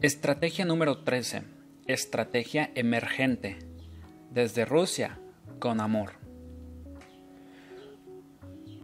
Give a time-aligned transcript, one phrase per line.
[0.00, 1.42] Estrategia número 13.
[1.88, 3.58] Estrategia emergente.
[4.30, 5.18] Desde Rusia,
[5.58, 6.12] con amor.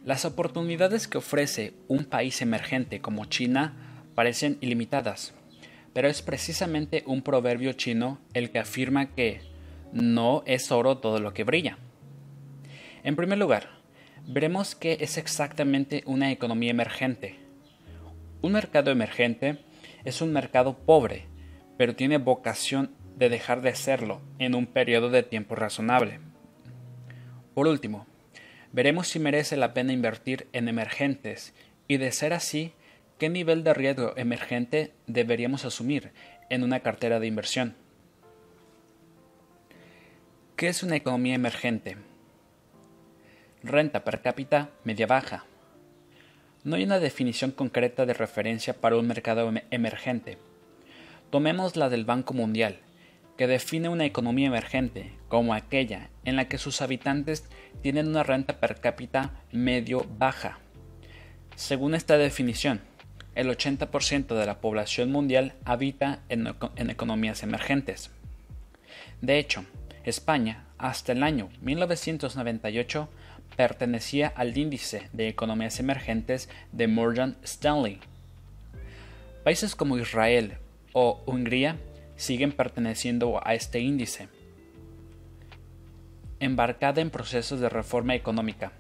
[0.05, 3.75] Las oportunidades que ofrece un país emergente como China
[4.17, 5.33] parecen ilimitadas,
[5.93, 9.41] pero es precisamente un proverbio chino el que afirma que
[9.93, 11.79] no es oro todo lo que brilla.
[13.05, 13.69] En primer lugar,
[14.27, 17.44] veremos qué es exactamente una economía emergente.
[18.45, 19.57] Un mercado emergente
[20.05, 21.25] es un mercado pobre,
[21.79, 26.21] pero tiene vocación de dejar de serlo en un periodo de tiempo razonable.
[27.55, 28.07] Por último,
[28.71, 31.55] veremos si merece la pena invertir en emergentes
[31.89, 32.75] y, de ser así,
[33.19, 36.13] qué nivel de riesgo emergente deberíamos asumir
[36.51, 37.75] en una cartera de inversión.
[40.55, 41.97] ¿Qué es una economía emergente?
[43.63, 45.47] Renta per cápita media-baja.
[46.65, 50.39] No hay una definición concreta de referencia para un mercado emergente.
[51.29, 52.79] Tomemos la del Banco Mundial,
[53.37, 57.45] que define una economía emergente como aquella en la que sus habitantes
[57.83, 60.59] tienen una renta per cápita medio-baja.
[61.55, 62.81] Según esta definición,
[63.35, 68.11] el 80% de la población mundial habita en, en, economías emergentes.
[69.21, 69.67] De hecho,
[70.05, 73.11] España, hasta el año 1998,
[73.57, 78.01] pertenecía al índice de economías emergentes de Morgan Stanley.
[79.45, 80.55] Países como Israel
[80.93, 81.77] o Hungría
[82.17, 84.29] siguen perteneciendo a este índice.
[86.41, 88.73] Embarcada en procesos de reforma económica.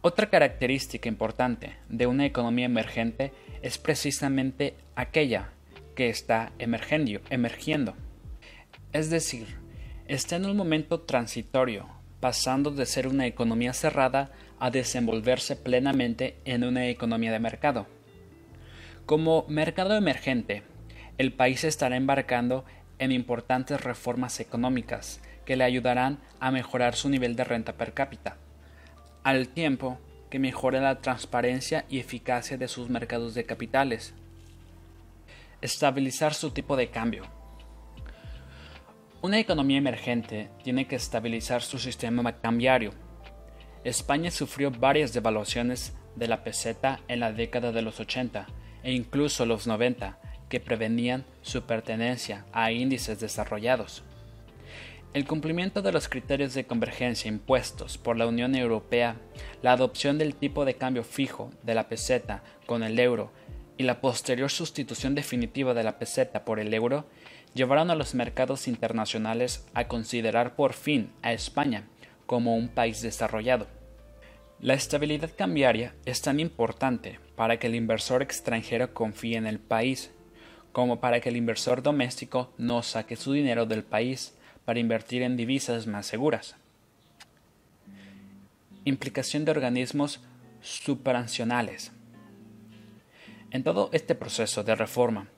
[0.00, 3.32] Otra característica importante de una economía emergente
[3.62, 5.50] es precisamente aquella
[5.96, 7.94] que está emergiendo.
[8.92, 9.58] Es decir,
[10.06, 16.64] está en un momento transitorio pasando de ser una economía cerrada a desenvolverse plenamente en
[16.64, 17.86] una economía de mercado.
[19.06, 20.62] Como mercado emergente,
[21.16, 22.64] el país estará embarcando
[22.98, 28.36] en importantes reformas económicas que le ayudarán a mejorar su nivel de renta per cápita,
[29.22, 34.12] al tiempo que mejore la transparencia y eficacia de sus mercados de capitales.
[35.62, 37.37] Estabilizar su tipo de cambio
[39.20, 42.92] una economía emergente tiene que estabilizar su sistema cambiario.
[43.82, 48.46] España sufrió varias devaluaciones de la peseta en la década de los 80
[48.84, 54.04] e incluso los 90 que prevenían su pertenencia a índices desarrollados.
[55.14, 59.16] El cumplimiento de los criterios de convergencia impuestos por la Unión Europea,
[59.62, 63.32] la adopción del tipo de cambio fijo de la peseta con el euro
[63.78, 67.06] y la posterior sustitución definitiva de la peseta por el euro
[67.54, 71.84] llevaron a los mercados internacionales a considerar por fin a España
[72.26, 73.66] como un país desarrollado.
[74.60, 80.10] La estabilidad cambiaria es tan importante para que el inversor extranjero confíe en el país,
[80.72, 85.36] como para que el inversor doméstico no saque su dinero del país para invertir en
[85.36, 86.56] divisas más seguras.
[88.84, 90.20] Implicación de organismos
[90.60, 91.92] supranacionales.
[93.50, 95.28] En todo este proceso de reforma,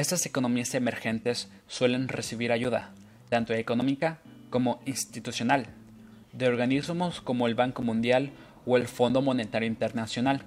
[0.00, 2.92] estas economías emergentes suelen recibir ayuda,
[3.28, 5.66] tanto económica como institucional,
[6.32, 8.30] de organismos como el Banco Mundial
[8.66, 10.42] o el Fondo Monetario Internacional.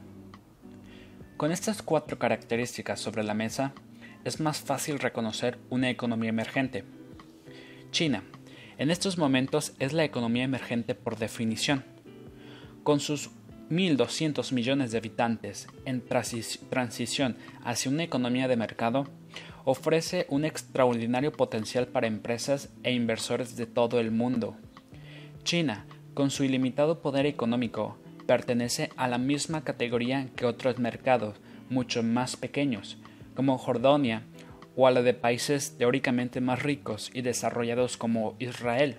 [1.37, 3.73] Con estas cuatro características sobre la mesa,
[4.23, 6.83] es más fácil reconocer una economía emergente.
[7.91, 8.23] China,
[8.77, 11.83] en estos momentos, es la economía emergente por definición.
[12.83, 13.29] Con sus
[13.69, 19.07] 1.200 millones de habitantes en transición hacia una economía de mercado,
[19.65, 24.55] ofrece un extraordinario potencial para empresas e inversores de todo el mundo.
[25.43, 31.37] China, con su ilimitado poder económico, pertenece a la misma categoría que otros mercados
[31.69, 32.97] mucho más pequeños,
[33.35, 34.23] como Jordania,
[34.75, 38.97] o a la de países teóricamente más ricos y desarrollados como Israel.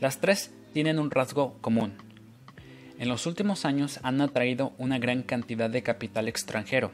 [0.00, 1.94] Las tres tienen un rasgo común.
[2.98, 6.90] En los últimos años han atraído una gran cantidad de capital extranjero,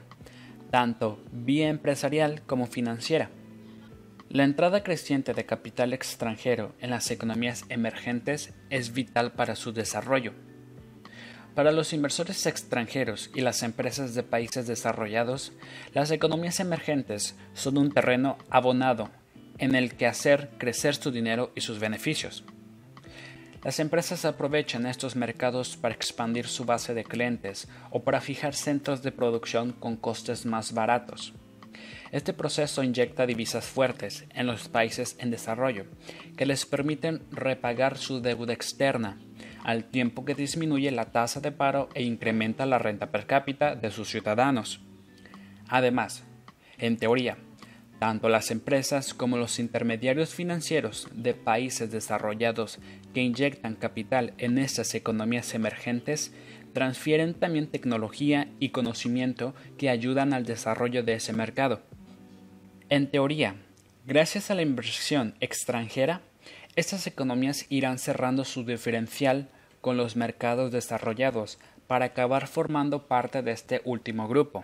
[0.77, 3.31] tanto vía empresarial como financiera.
[4.29, 10.35] La entrada creciente de capital extranjero en las economías emergentes es vital para su desarrollo.
[11.55, 15.55] Para los inversores extranjeros y las empresas de países desarrollados,
[15.95, 19.09] las economías emergentes son un terreno abonado
[19.57, 22.45] en el que hacer crecer su dinero y sus beneficios.
[23.67, 29.03] Las empresas aprovechan estos mercados para expandir su base de clientes o para fijar centros
[29.03, 31.33] de producción con costes más baratos.
[32.13, 35.87] Este proceso inyecta divisas fuertes en los países en desarrollo,
[36.37, 39.19] que les permiten repagar su deuda externa,
[39.65, 43.91] al tiempo que disminuye la tasa de paro e incrementa la renta per cápita de
[43.91, 44.79] sus ciudadanos.
[45.67, 46.23] Además,
[46.79, 47.37] en teoría,
[47.99, 52.79] tanto las empresas como los intermediarios financieros de países desarrollados
[53.17, 56.35] que inyectan capital en estas economías emergentes
[56.75, 61.81] transfieren también tecnología y conocimiento que ayudan al desarrollo de ese mercado.
[62.91, 63.55] En teoría,
[64.07, 66.21] gracias a la inversión extranjera,
[66.75, 69.49] estas economías irán cerrando su diferencial
[69.81, 74.63] con los mercados desarrollados para acabar formando parte de este último grupo.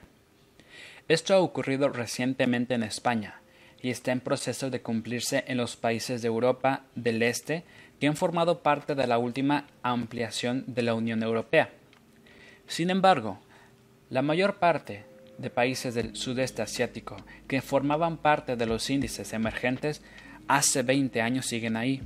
[1.09, 3.41] Esto ha ocurrido recientemente en España
[3.81, 7.65] y está en proceso de cumplirse en los países de Europa del Este
[8.03, 11.71] que han formado parte de la última ampliación de la Unión Europea.
[12.67, 13.39] Sin embargo,
[14.11, 15.05] la mayor parte
[15.39, 17.17] de países del sudeste asiático
[17.47, 20.03] que formaban parte de los índices emergentes
[20.49, 22.03] hace 20 años siguen ahí,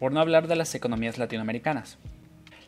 [0.00, 1.98] por no hablar de las economías latinoamericanas.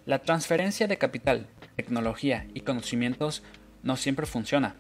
[0.06, 3.43] La transferencia de capital, tecnología y conocimientos
[3.82, 4.76] no siempre funciona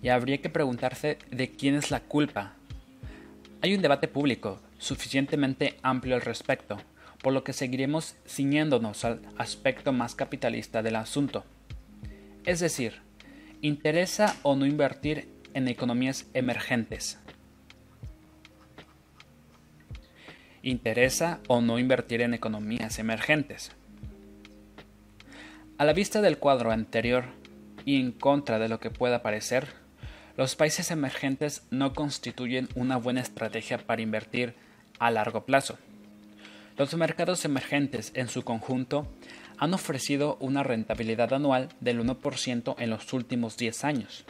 [0.00, 2.54] y habría que preguntarse de quién es la culpa.
[3.60, 6.78] Hay un debate público suficientemente amplio al respecto,
[7.24, 11.42] por lo que seguiremos ciñéndonos al aspecto más capitalista del asunto.
[12.44, 13.00] Es decir,
[13.62, 17.18] ¿interesa o no invertir en economías emergentes?
[20.62, 23.72] ¿Interesa o no invertir en economías emergentes?
[25.78, 27.24] A la vista del cuadro anterior,
[27.86, 29.68] y en contra de lo que pueda parecer,
[30.36, 34.54] los países emergentes no constituyen una buena estrategia para invertir
[34.98, 35.78] a largo plazo.
[36.76, 39.06] Los mercados emergentes en su conjunto
[39.58, 44.24] han ofrecido una rentabilidad anual del 1% en los últimos 10 años.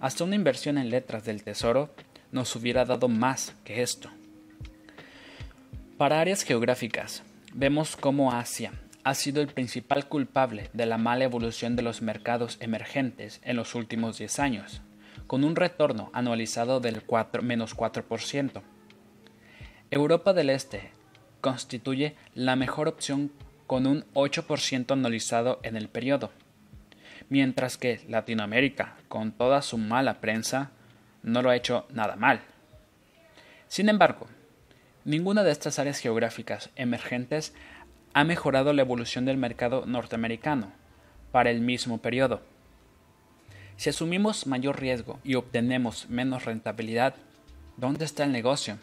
[0.00, 1.94] Hasta una inversión en letras del Tesoro
[2.32, 4.08] nos hubiera dado más que esto.
[5.98, 8.72] Para áreas geográficas, vemos cómo Asia
[9.04, 13.74] ha sido el principal culpable de la mala evolución de los mercados emergentes en los
[13.74, 14.80] últimos 10 años
[15.26, 18.62] con un retorno anualizado del 4, menos 4%.
[19.90, 20.90] Europa del Este
[21.44, 23.30] constituye la mejor opción
[23.66, 26.30] con un 8% anualizado en el periodo,
[27.28, 30.70] mientras que Latinoamérica, con toda su mala prensa,
[31.22, 32.40] no lo ha hecho nada mal.
[33.68, 34.26] Sin embargo,
[35.04, 37.52] ninguna de estas áreas geográficas emergentes
[38.14, 40.72] ha mejorado la evolución del mercado norteamericano
[41.30, 42.40] para el mismo periodo.
[43.76, 47.16] Si asumimos mayor riesgo y obtenemos menos rentabilidad,
[47.76, 48.78] ¿dónde está el negocio?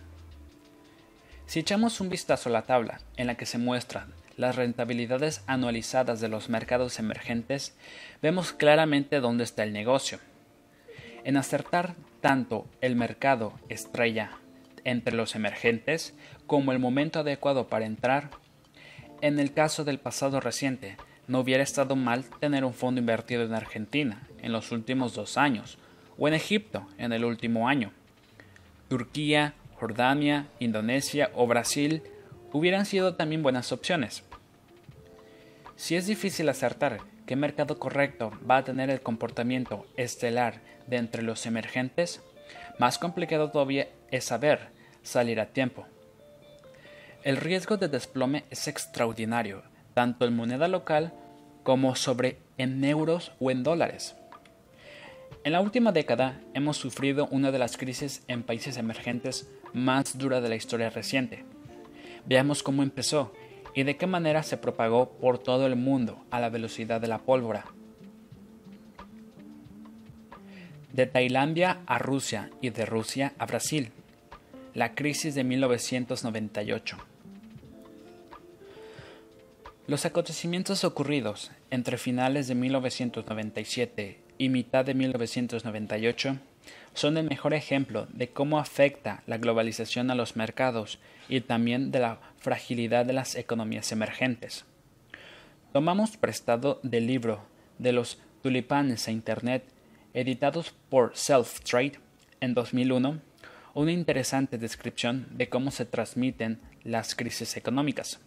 [1.51, 6.21] Si echamos un vistazo a la tabla en la que se muestran las rentabilidades anualizadas
[6.21, 7.75] de los mercados emergentes,
[8.21, 10.19] vemos claramente dónde está el negocio.
[11.25, 14.31] En acertar tanto el mercado estrella
[14.86, 16.13] entre los emergentes
[16.48, 18.30] como el momento adecuado para entrar,
[19.19, 20.95] en el caso del pasado reciente,
[21.27, 25.77] no hubiera estado mal tener un fondo invertido en Argentina en los últimos dos años,
[26.18, 27.92] o en Egipto en el último año.
[28.88, 32.03] Turquía, Jordania, Indonesia o Brasil
[32.53, 34.23] hubieran sido también buenas opciones.
[35.75, 41.23] Si es difícil acertar qué mercado correcto va a tener el comportamiento estelar de entre
[41.23, 42.21] los emergentes,
[42.77, 44.69] más complicado todavía es saber
[45.01, 45.87] salir a tiempo.
[47.23, 49.63] El riesgo de desplome es extraordinario,
[49.95, 51.11] tanto en moneda local
[51.63, 54.15] como sobre en euros o en dólares.
[55.43, 60.41] En la última década hemos sufrido una de las crisis en países emergentes más dura
[60.41, 61.45] de la historia reciente.
[62.25, 63.33] Veamos cómo empezó
[63.73, 67.19] y de qué manera se propagó por todo el mundo a la velocidad de la
[67.19, 67.65] pólvora.
[70.91, 73.91] De Tailandia a Rusia y de Rusia a Brasil.
[74.73, 76.97] La crisis de 1998.
[79.87, 86.39] Los acontecimientos ocurridos entre finales de 1997 y mitad de 1998
[86.93, 92.00] son el mejor ejemplo de cómo afecta la globalización a los mercados y también de
[92.00, 94.65] la fragilidad de las economías emergentes.
[95.74, 97.45] Tomamos prestado del libro
[97.77, 99.63] de los tulipanes a Internet,
[100.13, 101.93] editados por Self Trade
[102.41, 103.21] en 2001,
[103.74, 108.19] una interesante descripción de cómo se transmiten las crisis económicas.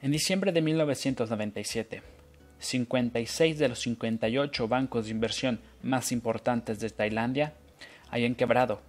[0.00, 2.02] En diciembre de 1997,
[2.66, 7.54] 56 de los 58 bancos de inversión más importantes de Tailandia
[8.10, 8.80] habían quebrado.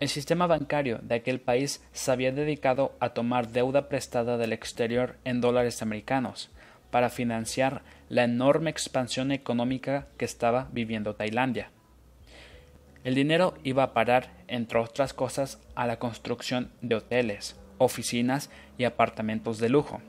[0.00, 5.16] El sistema bancario de aquel país se había dedicado a tomar deuda prestada del exterior
[5.24, 6.50] en dólares americanos
[6.90, 11.70] para financiar la enorme expansión económica que estaba viviendo Tailandia.
[13.02, 18.84] El dinero iba a parar, entre otras cosas, a la construcción de hoteles, oficinas y
[18.84, 20.00] apartamentos de lujo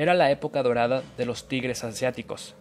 [0.00, 2.54] Era la época dorada de los tigres asiáticos.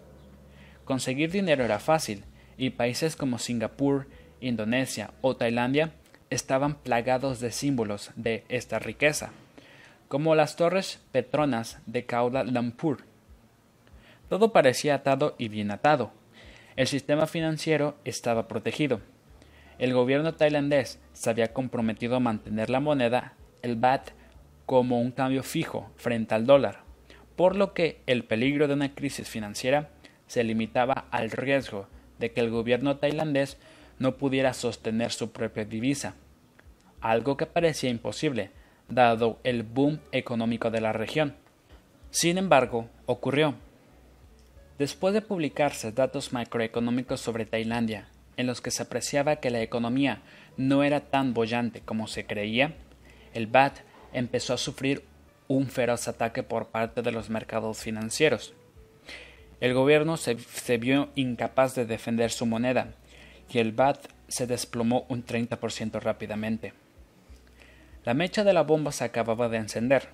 [0.83, 2.25] Conseguir dinero era fácil,
[2.57, 4.07] y países como Singapur,
[4.41, 5.93] Indonesia o Tailandia
[6.29, 9.29] estaban plagados de símbolos de esta riqueza,
[10.09, 13.05] como las torres Petronas de Kuala Lumpur.
[14.27, 16.11] Todo parecía atado y bien atado.
[16.75, 18.99] El sistema financiero estaba protegido.
[19.77, 24.09] El gobierno tailandés se había comprometido a mantener la moneda, el baht,
[24.65, 26.88] como un cambio fijo frente al dólar,
[27.39, 29.91] por lo que el peligro de una crisis financiera
[30.27, 33.55] se limitaba al riesgo de que el gobierno tailandés
[33.97, 36.15] no pudiera sostener su propia divisa,
[36.99, 38.51] algo que parecía imposible,
[38.89, 41.33] dado el boom económico de la región.
[42.11, 43.55] Sin embargo, ocurrió.
[44.77, 50.23] Después de publicarse datos macroeconómicos sobre Tailandia, en los que se apreciaba que la economía
[50.57, 52.75] no era tan bollante como se creía,
[53.33, 53.77] el BAT
[54.11, 55.05] empezó a sufrir
[55.49, 58.53] un feroz ataque por parte de los mercados financieros.
[59.59, 60.35] El gobierno se,
[60.77, 62.93] vio incapaz de defender su moneda
[63.51, 66.73] y el BAT se desplomó un 30% rápidamente.
[68.05, 70.09] La mecha de la bomba se acababa de encender.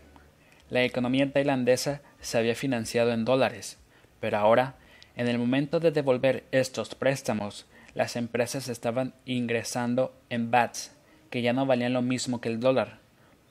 [0.70, 3.77] La economía tailandesa se había financiado en dólares,
[4.22, 4.77] pero ahora,
[5.18, 10.96] en el momento de devolver estos préstamos, las empresas estaban ingresando en BATs,
[11.30, 13.05] que ya no valían lo mismo que el dólar,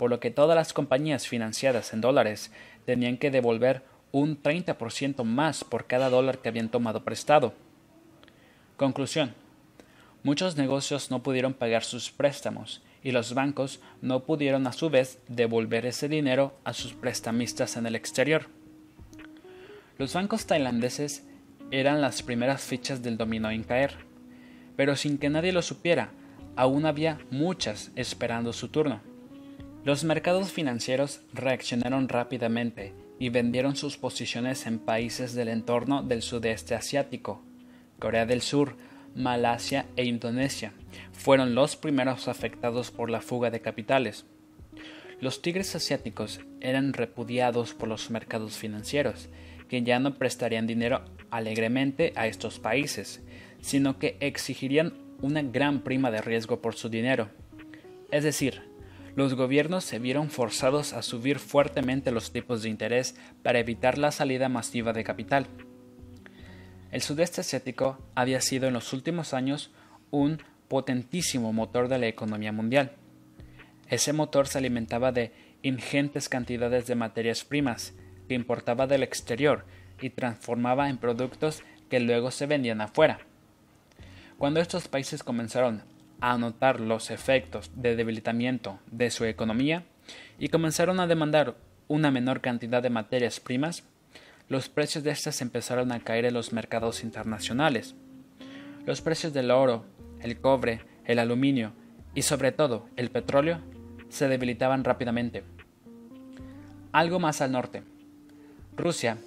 [0.04, 2.52] por lo que todas las compañías financiadas en dólares
[2.84, 3.82] tenían que devolver
[4.12, 7.54] un 30% más por cada dólar que habían tomado prestado.
[8.76, 9.32] Conclusión.
[10.22, 15.20] Muchos negocios no pudieron pagar sus préstamos y los bancos no pudieron a su vez
[15.26, 18.48] devolver ese dinero a sus prestamistas en el exterior.
[19.96, 21.26] Los bancos tailandeses
[21.70, 23.94] eran las primeras fichas del dominó en caer,
[24.76, 26.10] pero sin que nadie lo supiera,
[26.56, 29.13] aún había muchas esperando su turno.
[29.84, 36.74] Los mercados financieros reaccionaron rápidamente y vendieron sus posiciones en países del entorno del sudeste
[36.74, 37.42] asiático.
[37.98, 38.76] Corea del Sur,
[39.14, 40.72] Malasia e Indonesia
[41.12, 44.24] fueron los primeros afectados por la fuga de capitales.
[45.20, 49.28] Los tigres asiáticos eran repudiados por los mercados financieros,
[49.68, 53.22] que ya no prestarían dinero alegremente a estos países,
[53.60, 57.28] sino que exigirían una gran prima de riesgo por su dinero.
[58.10, 58.73] Es decir,
[59.16, 64.10] los gobiernos se vieron forzados a subir fuertemente los tipos de interés para evitar la
[64.10, 65.46] salida masiva de capital.
[66.90, 69.72] El sudeste asiático había sido en los últimos años
[70.10, 72.92] un potentísimo motor de la economía mundial.
[73.88, 77.94] Ese motor se alimentaba de ingentes cantidades de materias primas
[78.28, 79.64] que importaba del exterior
[80.00, 83.20] y transformaba en productos que luego se vendían afuera.
[84.38, 85.82] Cuando estos países comenzaron
[86.30, 89.84] a notar los efectos de debilitamiento de su economía
[90.38, 91.54] y comenzaron a demandar
[91.86, 93.84] una menor cantidad de materias primas,
[94.48, 97.94] los precios de estas empezaron a caer en los mercados internacionales.
[98.86, 99.84] Los precios del oro,
[100.22, 101.72] el cobre, el aluminio
[102.14, 103.60] y sobre todo el petróleo
[104.08, 105.44] se debilitaban rápidamente.
[106.92, 107.82] Algo más al norte.
[108.78, 109.18] Rusia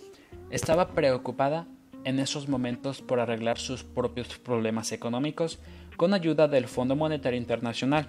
[0.49, 1.67] estaba preocupada
[2.05, 5.59] en esos momentos por arreglar sus propios problemas económicos
[5.97, 8.07] con ayuda del Fondo Monetario Internacional.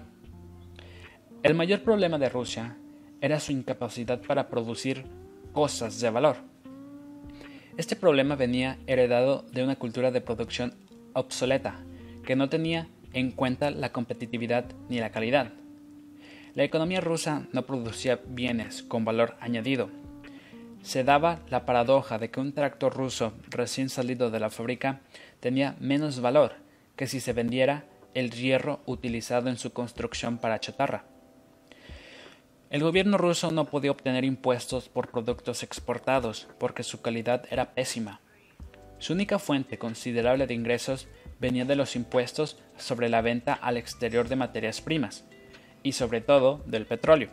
[1.41, 2.77] El mayor problema de Rusia
[3.19, 5.05] era su incapacidad para producir
[5.53, 6.37] cosas de valor.
[7.77, 10.75] Este problema venía heredado de una cultura de producción
[11.13, 11.79] obsoleta,
[12.23, 15.51] que no tenía en cuenta la competitividad ni la calidad.
[16.53, 19.89] La economía rusa no producía bienes con valor añadido,
[20.83, 25.01] se daba la paradoja de que un tractor ruso recién salido de la fábrica
[25.39, 26.68] tenía menos valor
[26.99, 31.05] que si se vendiera el hierro utilizado en su construcción para chatarra.
[32.69, 38.19] El gobierno ruso no podía obtener impuestos por productos exportados porque su calidad era pésima.
[38.97, 41.07] Su única fuente considerable de ingresos
[41.39, 45.23] venía de los impuestos sobre la venta al exterior de materias primas
[45.83, 47.29] y sobre todo del petróleo.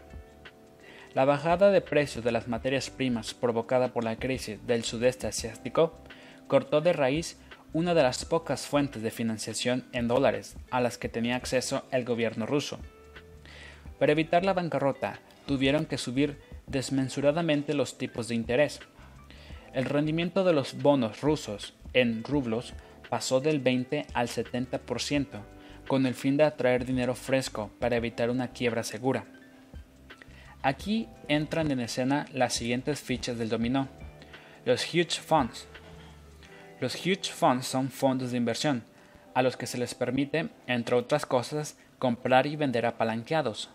[1.13, 5.99] La bajada de precios de las materias primas provocada por la crisis del sudeste asiático
[6.47, 7.41] cortó de raíz
[7.73, 12.05] una de las pocas fuentes de financiación en dólares a las que tenía acceso el
[12.05, 12.79] gobierno ruso.
[13.99, 18.81] Para evitar la bancarrota, tuvieron que subir desmensuradamente los tipos de interés.
[19.73, 22.75] El rendimiento de los bonos rusos en rublos
[23.09, 25.27] pasó del 20 al 70%,
[25.87, 29.25] con el fin de atraer dinero fresco para evitar una quiebra segura.
[30.63, 33.89] Aquí entran en escena las siguientes fichas del dominó.
[34.65, 35.69] Los huge funds.
[36.79, 38.85] Los huge funds son fondos de inversión,
[39.33, 43.71] a los que se les permite, entre otras cosas, comprar y vender apalanqueados.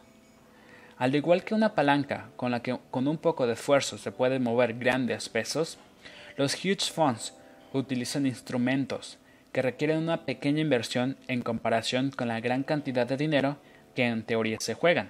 [0.98, 4.43] Al igual que una palanca con la que con un poco de esfuerzo se pueden
[4.43, 5.79] mover grandes pesos,
[6.38, 7.34] los huge funds
[7.74, 9.17] utilizan instrumentos
[9.51, 13.58] que requieren una pequeña inversión en comparación con la gran cantidad de dinero
[13.96, 15.10] que en teoría se juegan.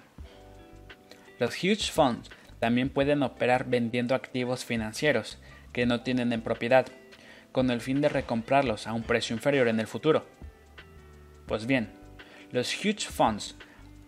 [1.40, 2.30] Los huge funds
[2.60, 5.40] también pueden operar vendiendo activos financieros
[5.74, 6.86] que no tienen en propiedad,
[7.52, 10.26] con el fin de recomprarlos a un precio inferior en el futuro.
[11.48, 11.90] Pues bien,
[12.52, 13.56] los huge funds,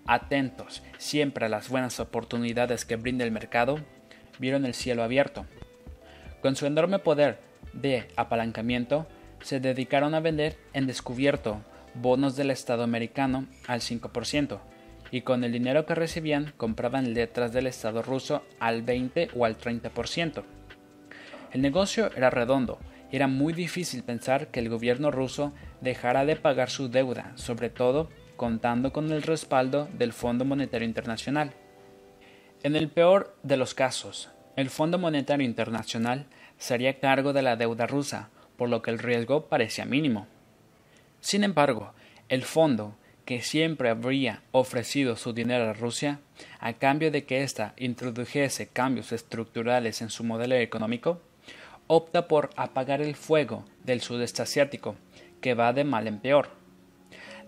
[0.05, 3.79] atentos siempre a las buenas oportunidades que brinda el mercado,
[4.39, 5.45] vieron el cielo abierto.
[6.41, 7.39] Con su enorme poder
[7.73, 9.07] de apalancamiento,
[9.41, 11.61] se dedicaron a vender en descubierto
[11.95, 14.59] bonos del Estado americano al 5%,
[15.11, 19.57] y con el dinero que recibían compraban letras del Estado ruso al 20 o al
[19.57, 20.43] 30%.
[21.51, 22.79] El negocio era redondo,
[23.13, 28.09] era muy difícil pensar que el gobierno ruso dejara de pagar su deuda, sobre todo
[28.37, 31.53] contando con el respaldo del Fondo Monetario Internacional.
[32.63, 36.25] En el peor de los casos, el Fondo Monetario Internacional
[36.57, 40.25] sería cargo de la deuda rusa, por lo que el riesgo parecía mínimo.
[41.21, 41.93] Sin embargo,
[42.29, 46.19] el fondo, que siempre habría ofrecido su dinero a Rusia,
[46.59, 51.21] a cambio de que ésta introdujese cambios estructurales en su modelo económico,
[51.95, 54.95] opta por apagar el fuego del sudeste asiático,
[55.41, 56.49] que va de mal en peor.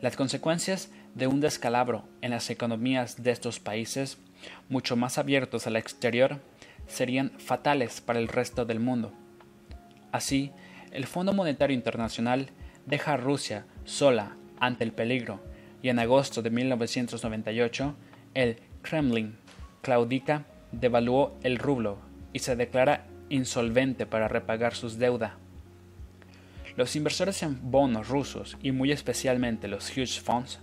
[0.01, 4.19] Las consecuencias de un descalabro en las economías de estos países,
[4.69, 6.41] mucho más abiertos al exterior,
[6.85, 9.13] serían fatales para el resto del mundo.
[10.11, 10.51] Así,
[10.91, 12.51] el Fondo Monetario Internacional
[12.85, 15.41] deja a Rusia sola ante el peligro
[15.81, 17.95] y en agosto de 1998
[18.35, 19.37] el Kremlin
[19.81, 21.97] claudica, devaluó el rublo
[22.31, 25.33] y se declara insolvente para repagar sus deudas.
[26.75, 30.59] Los inversores en bonos rusos y muy especialmente los huge funds,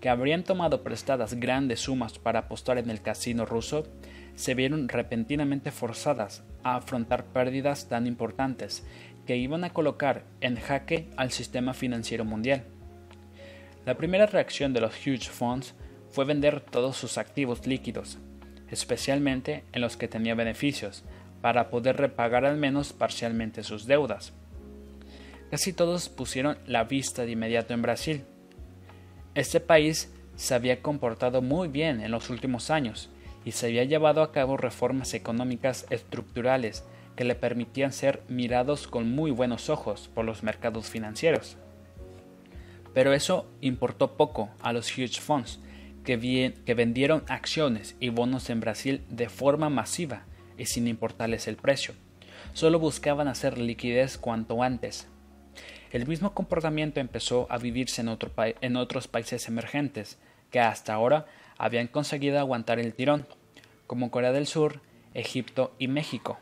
[0.00, 3.86] que habrían tomado prestadas grandes sumas para apostar en el casino ruso,
[4.34, 8.84] se vieron repentinamente forzadas a afrontar pérdidas tan importantes
[9.26, 12.64] que iban a colocar en jaque al sistema financiero mundial.
[13.86, 15.74] La primera reacción de los huge funds
[16.10, 18.18] fue vender todos sus activos líquidos,
[18.68, 21.04] especialmente en los que tenía beneficios,
[21.42, 24.32] para poder repagar al menos parcialmente sus deudas.
[25.50, 28.24] Casi todos pusieron la vista de inmediato en Brasil.
[29.34, 33.10] Este país se había comportado muy bien en los últimos años
[33.44, 36.84] y se había llevado a cabo reformas económicas estructurales
[37.16, 41.56] que le permitían ser mirados con muy buenos ojos por los mercados financieros.
[42.94, 45.60] Pero eso importó poco a los huge funds,
[46.04, 50.24] que, que vendieron acciones y bonos en Brasil de forma masiva
[50.62, 51.92] y sin importarles el precio.
[52.52, 55.08] Solo buscaban hacer liquidez cuanto antes.
[55.90, 58.16] El mismo comportamiento empezó a vivirse en,
[58.60, 60.18] en otros países emergentes,
[60.52, 61.26] que hasta ahora
[61.58, 63.26] habían conseguido aguantar el tirón,
[63.88, 64.80] como Corea del Sur,
[65.14, 66.38] Egipto y México.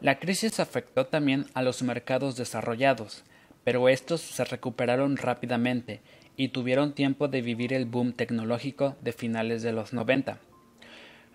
[0.00, 3.22] La crisis afectó también a los mercados desarrollados,
[3.62, 6.00] pero estos se recuperaron rápidamente
[6.36, 10.40] y tuvieron tiempo de vivir el boom tecnológico de finales de los 90.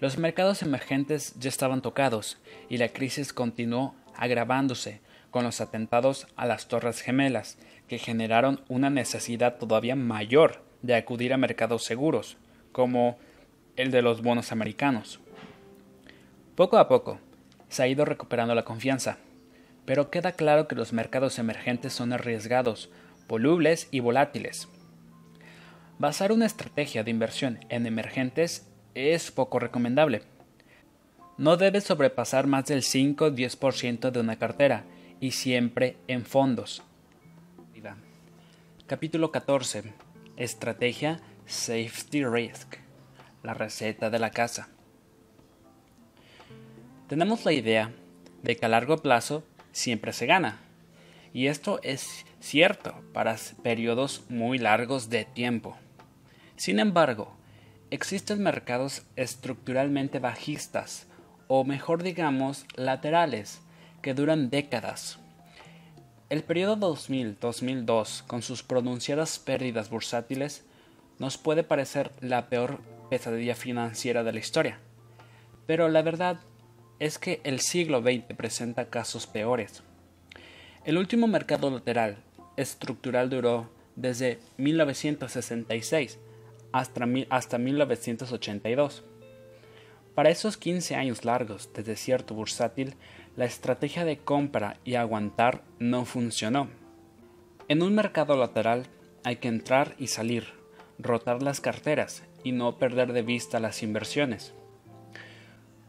[0.01, 6.47] Los mercados emergentes ya estaban tocados y la crisis continuó agravándose con los atentados a
[6.47, 12.37] las Torres Gemelas, que generaron una necesidad todavía mayor de acudir a mercados seguros,
[12.71, 13.19] como
[13.75, 15.19] el de los bonos americanos.
[16.55, 17.19] Poco a poco
[17.69, 19.19] se ha ido recuperando la confianza,
[19.85, 22.89] pero queda claro que los mercados emergentes son arriesgados,
[23.27, 24.67] volubles y volátiles.
[25.99, 30.23] Basar una estrategia de inversión en emergentes es poco recomendable.
[31.37, 34.83] No debe sobrepasar más del 5-10% de una cartera
[35.19, 36.83] y siempre en fondos.
[38.91, 39.93] Capítulo 14.
[40.35, 42.75] Estrategia Safety Risk.
[43.41, 44.67] La receta de la casa.
[47.07, 47.93] Tenemos la idea
[48.43, 50.59] de que a largo plazo siempre se gana.
[51.33, 55.77] Y esto es cierto para periodos muy largos de tiempo.
[56.57, 57.33] Sin embargo,
[57.91, 61.07] existen mercados estructuralmente bajistas,
[61.47, 63.61] o mejor digamos, laterales,
[64.01, 65.19] que duran décadas.
[66.29, 70.63] El periodo 2000-2002, con sus pronunciadas pérdidas bursátiles,
[71.19, 74.79] nos puede parecer la peor pesadilla financiera de la historia.
[75.67, 76.39] Pero la verdad
[76.99, 79.83] es que el siglo XX presenta casos peores.
[80.85, 82.17] El último mercado lateral
[82.55, 86.17] estructural duró desde 1966
[86.71, 89.03] hasta, hasta 1982.
[90.15, 92.95] Para esos 15 años largos de desierto bursátil,
[93.35, 96.67] la estrategia de compra y aguantar no funcionó.
[97.67, 98.87] En un mercado lateral
[99.23, 100.47] hay que entrar y salir,
[100.99, 104.53] rotar las carteras y no perder de vista las inversiones.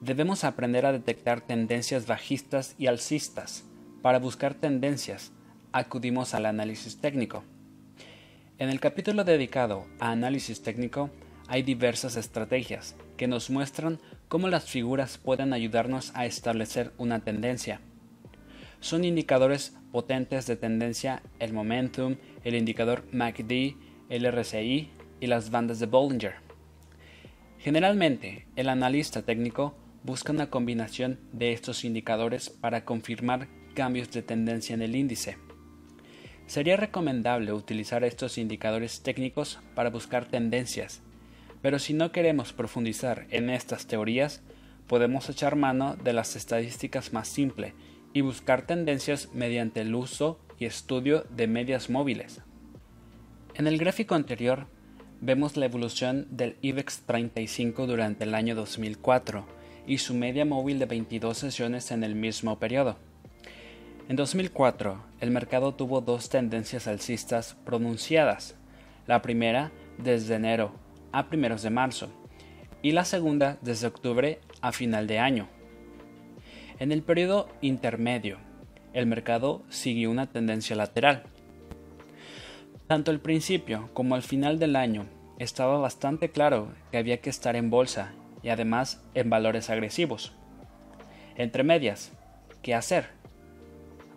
[0.00, 3.64] debemos aprender a detectar tendencias bajistas y alcistas.
[4.02, 5.32] Para buscar tendencias,
[5.78, 7.44] acudimos al análisis técnico.
[8.58, 11.10] En el capítulo dedicado a análisis técnico
[11.48, 17.80] hay diversas estrategias que nos muestran cómo las figuras pueden ayudarnos a establecer una tendencia.
[18.80, 23.76] Son indicadores potentes de tendencia el momentum, el indicador MACD,
[24.08, 24.88] el RSI
[25.20, 26.36] y las bandas de Bollinger.
[27.58, 34.72] Generalmente, el analista técnico busca una combinación de estos indicadores para confirmar cambios de tendencia
[34.72, 35.36] en el índice.
[36.46, 41.02] Sería recomendable utilizar estos indicadores técnicos para buscar tendencias,
[41.60, 44.42] pero si no queremos profundizar en estas teorías,
[44.86, 47.72] podemos echar mano de las estadísticas más simples
[48.12, 52.40] y buscar tendencias mediante el uso y estudio de medias móviles.
[53.54, 54.68] En el gráfico anterior
[55.20, 59.44] vemos la evolución del IBEX 35 durante el año 2004
[59.86, 62.96] y su media móvil de 22 sesiones en el mismo periodo.
[64.08, 68.54] En 2004, el mercado tuvo dos tendencias alcistas pronunciadas.
[69.08, 70.72] La primera desde enero
[71.10, 72.08] a primeros de marzo
[72.82, 75.48] y la segunda desde octubre a final de año.
[76.78, 78.38] En el periodo intermedio,
[78.92, 81.24] el mercado siguió una tendencia lateral,
[82.86, 85.06] tanto al principio como al final del año
[85.40, 88.12] estaba bastante claro que había que estar en bolsa
[88.44, 90.32] y además en valores agresivos.
[91.34, 92.12] Entre medias,
[92.62, 93.15] ¿qué hacer?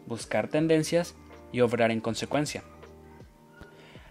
[0.09, 1.15] Buscar tendencias
[1.53, 2.63] y obrar en consecuencia.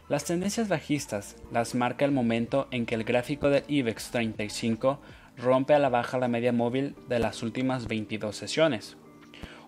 [0.09, 4.99] Las tendencias bajistas las marca el momento en que el gráfico del IBEX 35
[5.37, 8.97] rompe a la baja la media móvil de las últimas 22 sesiones.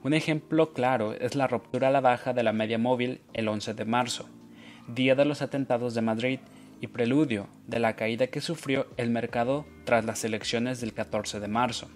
[0.03, 3.75] Un ejemplo claro es la ruptura a la baja de la media móvil el 11
[3.75, 4.31] de marzo
[4.95, 6.41] día de los atentados de Madrid
[6.81, 11.49] y preludio de la caída que sufrió el mercado tras las elecciones del 14 de
[11.49, 11.89] marzo.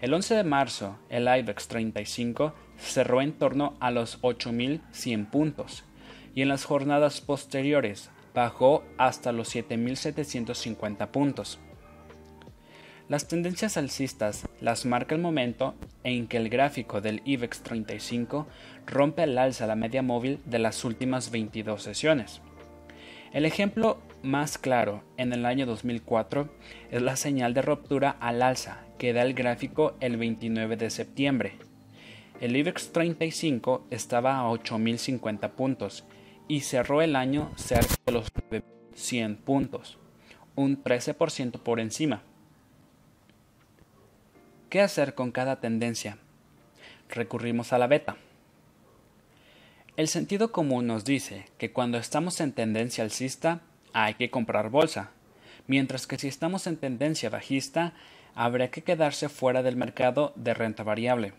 [0.00, 5.84] El 11 de marzo, el IBEX 35 cerró en torno a los 8.100 puntos
[6.34, 11.58] y en las jornadas posteriores bajó hasta los 7.750 puntos.
[13.08, 18.48] Las tendencias alcistas las marca el momento en que el gráfico del IBEX 35
[18.84, 22.42] rompe al alza la media móvil de las últimas 22 sesiones.
[23.32, 26.48] El ejemplo más claro en el año 2004
[26.90, 31.52] es la señal de ruptura al alza que da el gráfico el 29 de septiembre.
[32.38, 36.04] El IBEX 35 estaba a 8.050 puntos
[36.48, 38.26] y cerró el año cerca de los
[38.94, 39.96] 100 puntos,
[40.54, 42.22] un 13% por encima.
[44.68, 46.18] ¿Qué hacer con cada tendencia?
[47.08, 48.16] Recurrimos a la beta.
[49.96, 53.62] El sentido común nos dice que cuando estamos en tendencia alcista
[53.94, 55.12] hay que comprar bolsa,
[55.66, 57.94] mientras que si estamos en tendencia bajista
[58.34, 61.32] habría que quedarse fuera del mercado de renta variable.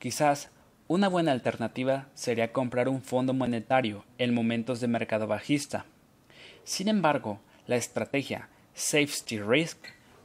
[0.00, 0.48] Quizás
[0.88, 5.84] una buena alternativa sería comprar un fondo monetario en momentos de mercado bajista.
[6.64, 9.76] Sin embargo, la estrategia Safety Risk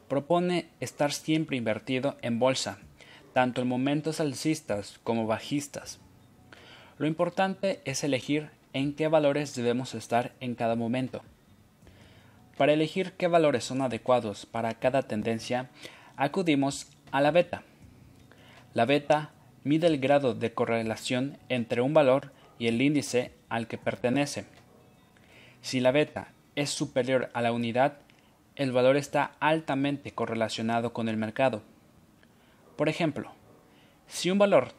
[0.07, 2.77] propone estar siempre invertido en bolsa,
[3.33, 5.99] tanto en momentos alcistas como bajistas.
[6.97, 11.21] Lo importante es elegir en qué valores debemos estar en cada momento.
[12.57, 15.69] Para elegir qué valores son adecuados para cada tendencia,
[16.15, 17.63] acudimos a la beta.
[18.73, 19.31] La beta
[19.65, 24.45] mide el grado de correlación entre un valor y el índice al que pertenece.
[25.62, 27.97] Si la beta es superior a la unidad,
[28.56, 31.63] el valor está altamente correlacionado con el mercado.
[32.78, 33.32] Por ejemplo,
[34.08, 34.69] si un valor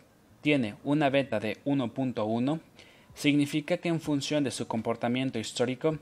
[0.41, 2.61] tiene una beta de 1.1,
[3.13, 5.99] significa que en función de su comportamiento histórico,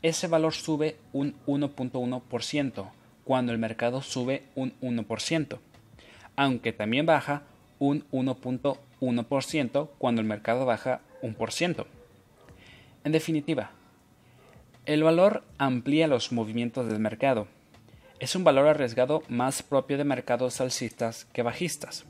[0.00, 2.90] ese valor sube un 1.1%
[3.24, 5.58] cuando el mercado sube un 1%,
[6.34, 7.42] aunque también baja
[7.82, 11.88] un 1.1% cuando el mercado baja un por ciento.
[13.02, 13.72] En definitiva,
[14.86, 17.48] el valor amplía los movimientos del mercado.
[18.20, 22.04] Es un valor arriesgado más propio de mercados alcistas que bajistas.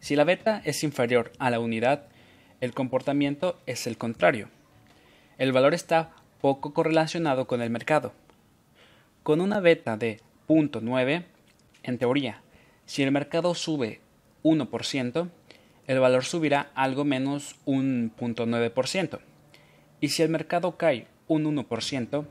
[0.00, 2.06] Si la beta es inferior a la unidad,
[2.62, 4.48] el comportamiento es el contrario.
[5.36, 8.14] El valor está poco correlacionado con el mercado,
[9.22, 11.24] Con una beta de 0.9,
[11.82, 12.40] en teoría,
[12.86, 14.00] si el mercado sube
[14.42, 15.30] 1%,
[15.86, 19.20] el valor subirá algo menos un 0.9%.
[20.00, 22.26] Y si el mercado cae un 1%,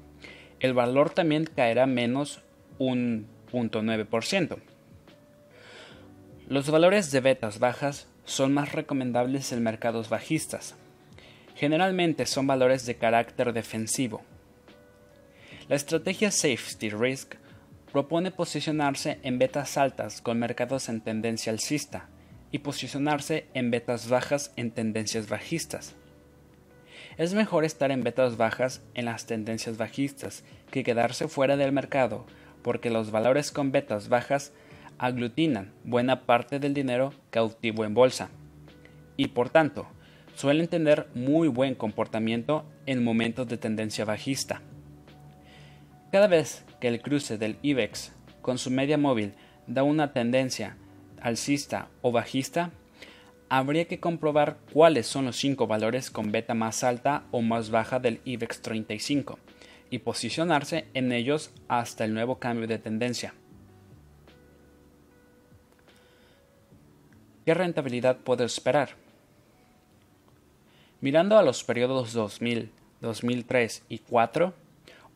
[0.59, 2.41] el valor también caerá menos
[2.77, 4.57] un 0.9%.
[6.47, 10.75] Los valores de betas bajas son más recomendables en mercados bajistas.
[11.55, 14.21] Generalmente son valores de carácter defensivo.
[15.67, 17.35] La estrategia Safety Risk
[17.97, 22.09] propone posicionarse en betas altas con mercados en tendencia alcista
[22.51, 25.95] y posicionarse en betas bajas en tendencias bajistas.
[27.17, 32.27] Es mejor estar en betas bajas en las tendencias bajistas que quedarse fuera del mercado,
[32.61, 34.53] porque los valores con betas bajas
[34.99, 38.29] aglutinan buena parte del dinero cautivo en bolsa
[39.15, 39.87] y por tanto
[40.35, 44.61] suelen tener muy buen comportamiento en momentos de tendencia bajista.
[46.17, 49.35] Cada vez que el cruce del IBEX con su media móvil
[49.67, 50.75] da una tendencia
[51.21, 52.71] alcista o bajista,
[53.49, 57.99] habría que comprobar cuáles son los cinco valores con beta más alta o más baja
[57.99, 59.37] del IBEX 35
[59.91, 63.35] y posicionarse en ellos hasta el nuevo cambio de tendencia.
[67.45, 68.95] ¿Qué rentabilidad puedo esperar?
[70.99, 74.55] Mirando a los periodos 2000, 2003 y 4,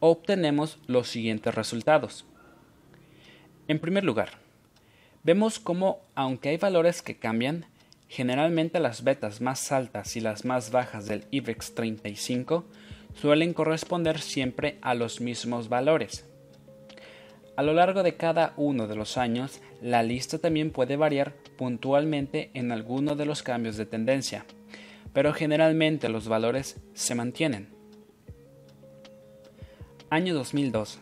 [0.01, 2.25] obtenemos los siguientes resultados.
[3.67, 4.31] En primer lugar,
[5.23, 7.67] vemos cómo, aunque hay valores que cambian,
[8.09, 12.65] generalmente las betas más altas y las más bajas del IBEX 35
[13.13, 16.25] suelen corresponder siempre a los mismos valores.
[17.55, 22.49] A lo largo de cada uno de los años, la lista también puede variar puntualmente
[22.55, 24.45] en alguno de los cambios de tendencia,
[25.13, 27.70] pero generalmente los valores se mantienen.
[30.13, 30.99] Año 2002.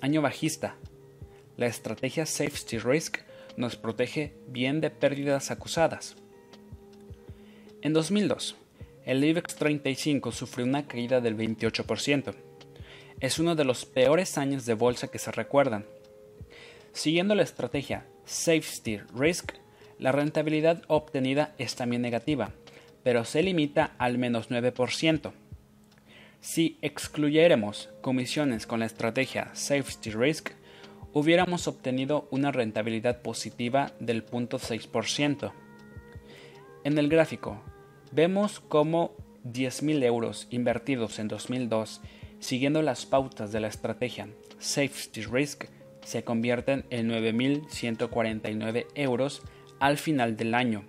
[0.00, 0.76] Año bajista.
[1.58, 3.18] La estrategia Safety Risk
[3.58, 6.16] nos protege bien de pérdidas acusadas.
[7.82, 8.56] En 2002,
[9.04, 12.32] el IBEX 35 sufrió una caída del 28%.
[13.20, 15.84] Es uno de los peores años de bolsa que se recuerdan.
[16.94, 19.52] Siguiendo la estrategia Safety Risk,
[19.98, 22.52] la rentabilidad obtenida es también negativa,
[23.02, 25.32] pero se limita al menos 9%.
[26.40, 30.50] Si excluyéramos comisiones con la estrategia Safety Risk,
[31.12, 35.52] hubiéramos obtenido una rentabilidad positiva del 0.6%.
[36.84, 37.60] En el gráfico,
[38.12, 42.00] vemos cómo 10.000 euros invertidos en 2002
[42.40, 45.64] siguiendo las pautas de la estrategia Safety Risk
[46.04, 49.42] se convierten en 9.149 euros
[49.78, 50.84] al final del año,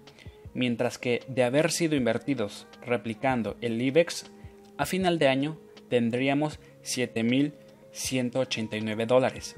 [0.53, 4.31] mientras que de haber sido invertidos replicando el IBEX,
[4.79, 9.57] a final de año tendríamos 7.189 dólares.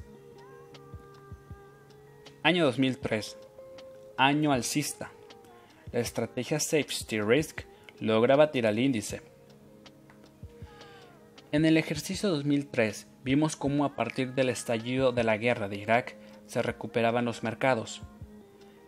[2.41, 3.37] Año 2003.
[4.17, 5.11] Año alcista.
[5.91, 7.65] La estrategia Safety Risk
[7.99, 9.21] logra batir al índice.
[11.51, 16.15] En el ejercicio 2003 vimos cómo a partir del estallido de la guerra de Irak
[16.47, 18.01] se recuperaban los mercados.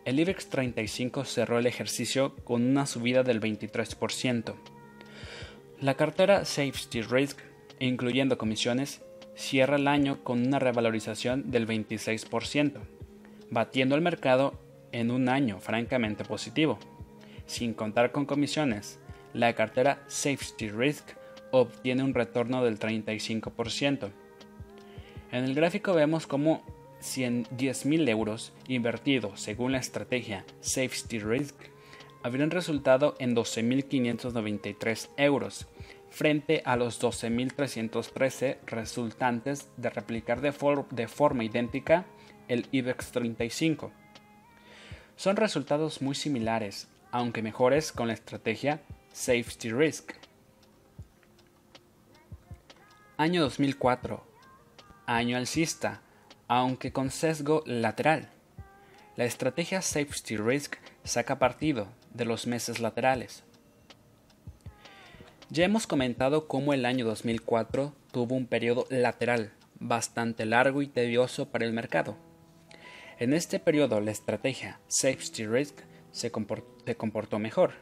[0.04, 4.73] El IBEX 35 cerró el ejercicio con una subida del 23%.
[5.80, 7.38] La cartera Safety Risk,
[7.78, 9.02] incluyendo comisiones,
[9.34, 12.80] cierra el año con una revalorización del 26%
[13.54, 14.54] batiendo el mercado
[14.92, 16.78] en un año francamente positivo.
[17.46, 18.98] Sin contar con comisiones,
[19.32, 21.04] la cartera Safety Risk
[21.50, 24.10] obtiene un retorno del 35%.
[25.30, 26.62] En el gráfico vemos cómo
[27.00, 31.54] si en 10.000 euros invertidos según la estrategia Safety Risk
[32.24, 35.66] habrían resultado en 12.593 euros
[36.08, 40.52] frente a los 12.313 resultantes de replicar de,
[41.06, 42.06] forma idéntica
[42.48, 43.92] el IBEX 35.
[45.16, 48.80] Son resultados muy similares, aunque mejores con la estrategia
[49.12, 50.12] Safety Risk.
[53.18, 54.24] Año 2004.
[55.04, 56.00] Año alcista,
[56.48, 58.30] aunque con sesgo lateral.
[59.14, 63.44] La estrategia Safety Risk saca partido de los meses laterales.
[65.50, 71.50] Ya hemos comentado cómo el año 2004 tuvo un periodo lateral bastante largo y tedioso
[71.50, 72.16] para el mercado.
[73.18, 75.76] En este periodo la estrategia Safety Risk
[76.10, 77.72] se comportó mejor,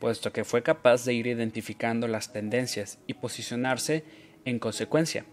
[0.00, 4.04] puesto que fue capaz de ir identificando las tendencias y posicionarse
[4.44, 5.24] en consecuencia.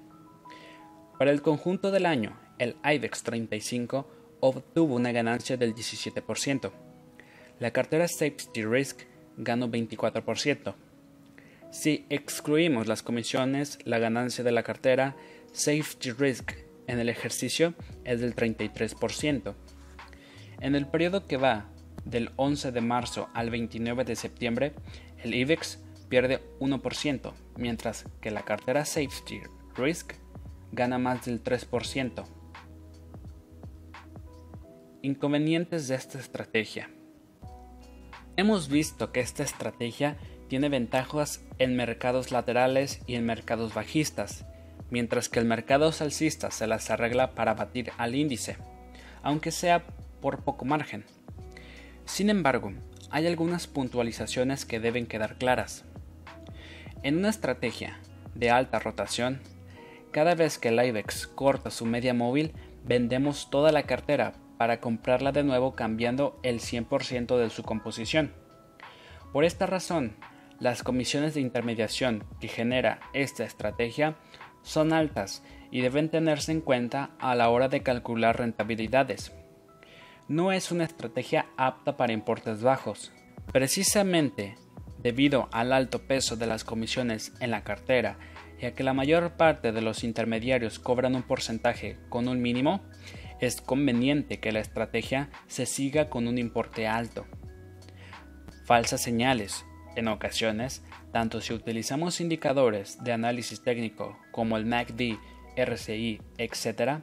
[1.17, 4.07] Para el conjunto del año, el IBEX 35
[4.39, 6.71] obtuvo una ganancia del 17%.
[7.59, 9.01] La cartera Safety Risk
[9.37, 10.75] ganó 24%.
[11.71, 15.15] Si excluimos las comisiones, la ganancia de la cartera
[15.51, 16.53] Safety Risk
[16.87, 17.73] en el ejercicio
[18.05, 19.53] es del 33%.
[20.61, 21.69] En el periodo que va
[22.05, 24.73] del 11 de marzo al 29 de septiembre,
[25.23, 29.41] el IBEX pierde 1%, mientras que la cartera Safety
[29.75, 30.13] Risk
[30.71, 32.25] gana más del 3%.
[35.01, 36.89] Inconvenientes de esta estrategia.
[38.39, 40.15] Hemos visto que esta estrategia
[40.47, 44.45] tiene ventajas en mercados laterales y en mercados bajistas,
[44.89, 48.55] mientras que el mercado alcista se las arregla para batir al índice,
[49.23, 49.83] aunque sea
[50.21, 51.03] por poco margen.
[52.05, 52.71] Sin embargo,
[53.09, 55.83] hay algunas puntualizaciones que deben quedar claras.
[57.03, 57.99] En una estrategia
[58.35, 59.41] de alta rotación,
[60.11, 62.53] cada vez que el IBEX corta su media móvil,
[62.85, 68.33] vendemos toda la cartera para comprarla de nuevo cambiando el 100% de su composición.
[69.31, 70.17] Por esta razón,
[70.59, 74.17] las comisiones de intermediación que genera esta estrategia
[74.61, 79.31] son altas y deben tenerse en cuenta a la hora de calcular rentabilidades.
[80.27, 83.13] No es una estrategia apta para importes bajos.
[83.53, 84.55] Precisamente
[85.01, 88.17] debido al alto peso de las comisiones en la cartera
[88.61, 92.81] y a que la mayor parte de los intermediarios cobran un porcentaje con un mínimo,
[93.39, 97.25] es conveniente que la estrategia se siga con un importe alto.
[98.65, 105.17] Falsas señales en ocasiones, tanto si utilizamos indicadores de análisis técnico como el MACD,
[105.55, 107.01] RCI, etc.,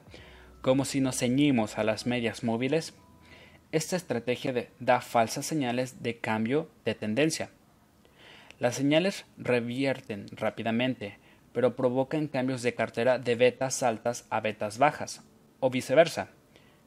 [0.62, 2.94] como si nos ceñimos a las medias móviles,
[3.72, 7.50] esta estrategia da falsas señales de cambio de tendencia.
[8.58, 11.18] Las señales revierten rápidamente,
[11.52, 15.22] pero provocan cambios de cartera de betas altas a betas bajas,
[15.60, 16.28] o viceversa,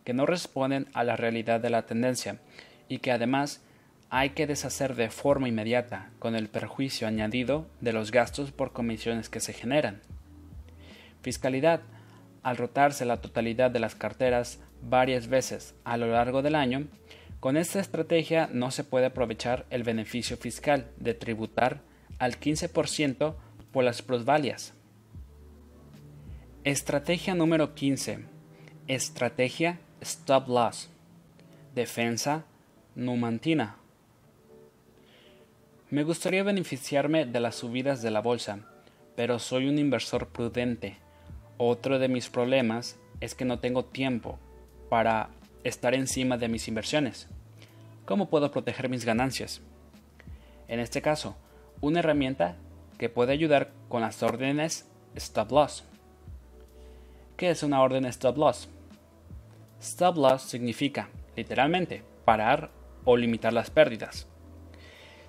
[0.03, 2.39] que no responden a la realidad de la tendencia
[2.87, 3.61] y que además
[4.09, 9.29] hay que deshacer de forma inmediata, con el perjuicio añadido de los gastos por comisiones
[9.29, 10.01] que se generan.
[11.21, 11.81] Fiscalidad.
[12.41, 16.87] Al rotarse la totalidad de las carteras varias veces a lo largo del año,
[17.39, 21.81] con esta estrategia no se puede aprovechar el beneficio fiscal de tributar
[22.17, 23.35] al 15%
[23.71, 24.73] por las plusvalias.
[26.63, 28.38] Estrategia número 15.
[28.89, 30.89] Estrategia Stop Loss.
[31.75, 32.45] Defensa
[32.95, 33.75] numantina.
[35.91, 38.61] Me gustaría beneficiarme de las subidas de la bolsa,
[39.15, 40.97] pero soy un inversor prudente.
[41.57, 44.39] Otro de mis problemas es que no tengo tiempo
[44.89, 45.29] para
[45.63, 47.27] estar encima de mis inversiones.
[48.05, 49.61] ¿Cómo puedo proteger mis ganancias?
[50.67, 51.35] En este caso,
[51.79, 52.55] una herramienta
[52.97, 55.83] que puede ayudar con las órdenes Stop Loss.
[57.37, 58.67] ¿Qué es una orden Stop Loss?
[59.81, 62.69] Stop Loss significa, literalmente, parar
[63.05, 64.27] o limitar las pérdidas.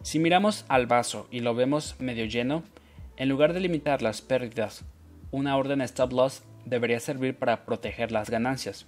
[0.02, 2.64] Si miramos al vaso y lo vemos medio lleno,
[3.16, 4.84] en lugar de limitar las pérdidas,
[5.30, 8.86] una orden stop loss debería servir para proteger las ganancias.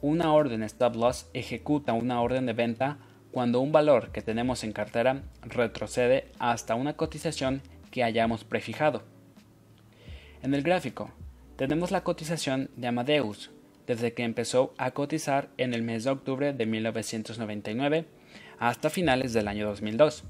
[0.00, 2.98] Una orden stop loss ejecuta una orden de venta
[3.30, 9.02] cuando un valor que tenemos en cartera retrocede hasta una cotización que hayamos prefijado.
[10.42, 11.10] En el gráfico
[11.56, 13.50] tenemos la cotización de Amadeus
[13.86, 18.06] desde que empezó a cotizar en el mes de octubre de 1999
[18.58, 20.24] hasta finales del año 2002.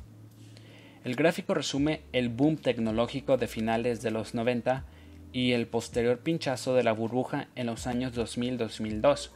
[1.04, 4.84] El gráfico resume el boom tecnológico de finales de los 90
[5.32, 9.30] y el posterior pinchazo de la burbuja en los años 2000-2002.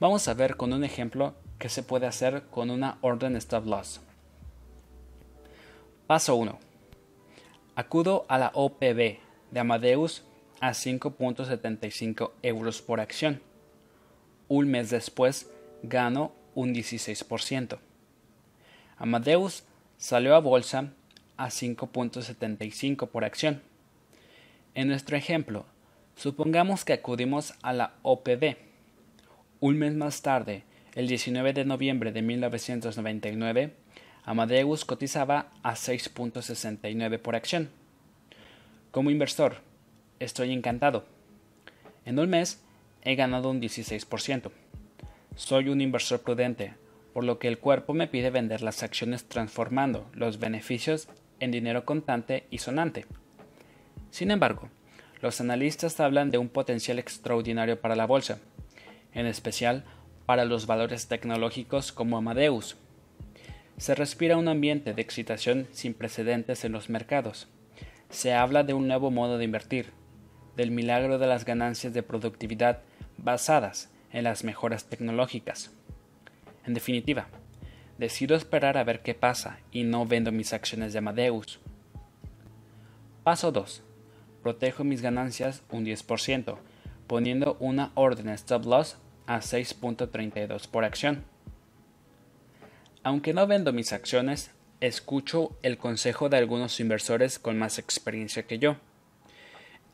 [0.00, 4.00] Vamos a ver con un ejemplo qué se puede hacer con una orden stop loss.
[6.06, 6.58] Paso 1.
[7.76, 9.18] Acudo a la OPB
[9.50, 10.22] de Amadeus
[10.60, 13.40] a 5.75 euros por acción.
[14.48, 15.50] Un mes después
[15.82, 17.78] gano un 16%.
[18.96, 19.64] Amadeus
[19.96, 20.92] salió a bolsa
[21.36, 23.62] a 5.75 por acción.
[24.74, 25.66] En nuestro ejemplo,
[26.16, 28.56] supongamos que acudimos a la OPB.
[29.60, 30.64] Un mes más tarde,
[30.94, 33.74] el 19 de noviembre de 1999,
[34.24, 37.70] Amadeus cotizaba a 6.69 por acción.
[38.90, 39.56] Como inversor,
[40.20, 41.04] estoy encantado.
[42.04, 42.62] En un mes
[43.02, 44.50] he ganado un 16%.
[45.36, 46.74] Soy un inversor prudente,
[47.12, 51.08] por lo que el cuerpo me pide vender las acciones transformando los beneficios
[51.40, 53.06] en dinero contante y sonante.
[54.10, 54.68] Sin embargo,
[55.20, 58.38] los analistas hablan de un potencial extraordinario para la bolsa,
[59.12, 59.84] en especial
[60.26, 62.76] para los valores tecnológicos como Amadeus.
[63.76, 67.48] Se respira un ambiente de excitación sin precedentes en los mercados.
[68.10, 69.92] Se habla de un nuevo modo de invertir,
[70.56, 72.80] del milagro de las ganancias de productividad
[73.16, 75.72] basadas en las mejoras tecnológicas.
[76.66, 77.26] En definitiva,
[77.98, 81.60] decido esperar a ver qué pasa y no vendo mis acciones de Amadeus.
[83.22, 83.82] Paso 2.
[84.42, 86.56] Protejo mis ganancias un 10%,
[87.06, 91.24] poniendo una orden stop loss a 6.32 por acción.
[93.02, 94.50] Aunque no vendo mis acciones,
[94.80, 98.76] escucho el consejo de algunos inversores con más experiencia que yo.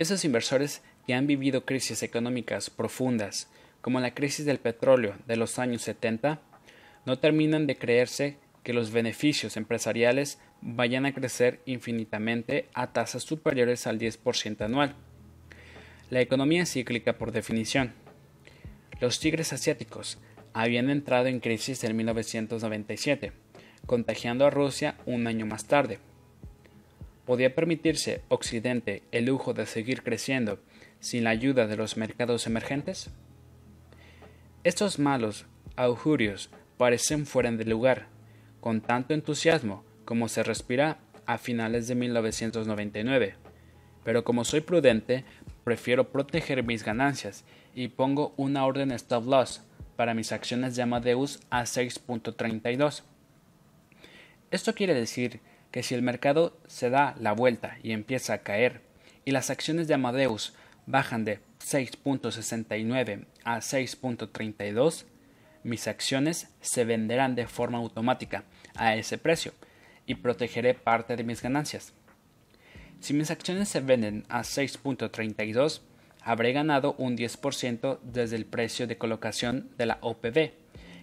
[0.00, 3.50] Esos inversores que han vivido crisis económicas profundas,
[3.82, 6.40] como la crisis del petróleo de los años 70,
[7.04, 13.86] no terminan de creerse que los beneficios empresariales vayan a crecer infinitamente a tasas superiores
[13.86, 14.94] al 10% anual.
[16.08, 17.92] La economía es cíclica por definición.
[19.02, 20.16] Los tigres asiáticos
[20.54, 23.32] habían entrado en crisis en 1997,
[23.84, 25.98] contagiando a Rusia un año más tarde.
[27.30, 30.58] ¿Podía permitirse Occidente el lujo de seguir creciendo
[30.98, 33.08] sin la ayuda de los mercados emergentes?
[34.64, 38.08] Estos malos augurios parecen fuera de lugar,
[38.60, 43.36] con tanto entusiasmo como se respira a finales de 1999.
[44.02, 45.24] Pero como soy prudente,
[45.62, 47.44] prefiero proteger mis ganancias
[47.76, 49.62] y pongo una orden stop loss
[49.94, 53.04] para mis acciones de Amadeus a 6.32.
[54.50, 55.40] Esto quiere decir
[55.70, 58.82] que si el mercado se da la vuelta y empieza a caer
[59.24, 60.54] y las acciones de Amadeus
[60.86, 65.04] bajan de 6.69 a 6.32,
[65.62, 68.44] mis acciones se venderán de forma automática
[68.74, 69.52] a ese precio
[70.06, 71.92] y protegeré parte de mis ganancias.
[73.00, 75.82] Si mis acciones se venden a 6.32,
[76.22, 80.52] habré ganado un 10% desde el precio de colocación de la OPV,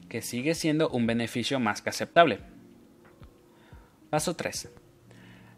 [0.09, 2.39] que sigue siendo un beneficio más que aceptable.
[4.09, 4.69] Paso 3.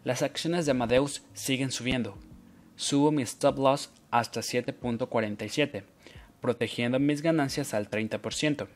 [0.02, 2.18] Las acciones de Amadeus siguen subiendo.
[2.74, 5.84] Subo mi stop loss hasta 7.47,
[6.40, 8.66] protegiendo mis ganancias al 30%.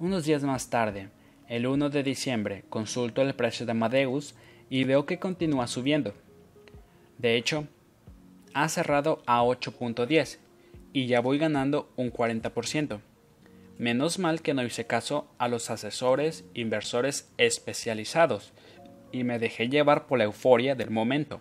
[0.00, 1.10] Unos días más tarde,
[1.46, 4.34] el 1 de diciembre, consulto el precio de Amadeus
[4.68, 6.12] y veo que continúa subiendo.
[7.18, 7.68] De hecho,
[8.54, 10.38] ha cerrado a 8.10
[10.92, 13.00] y ya voy ganando un 40%.
[13.82, 18.52] Menos mal que no hice caso a los asesores inversores especializados
[19.10, 21.40] y me dejé llevar por la euforia del momento.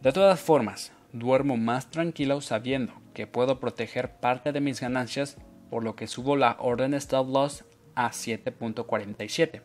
[0.00, 5.36] De todas formas, duermo más tranquilo sabiendo que puedo proteger parte de mis ganancias
[5.68, 9.60] por lo que subo la orden stop loss a 7.47.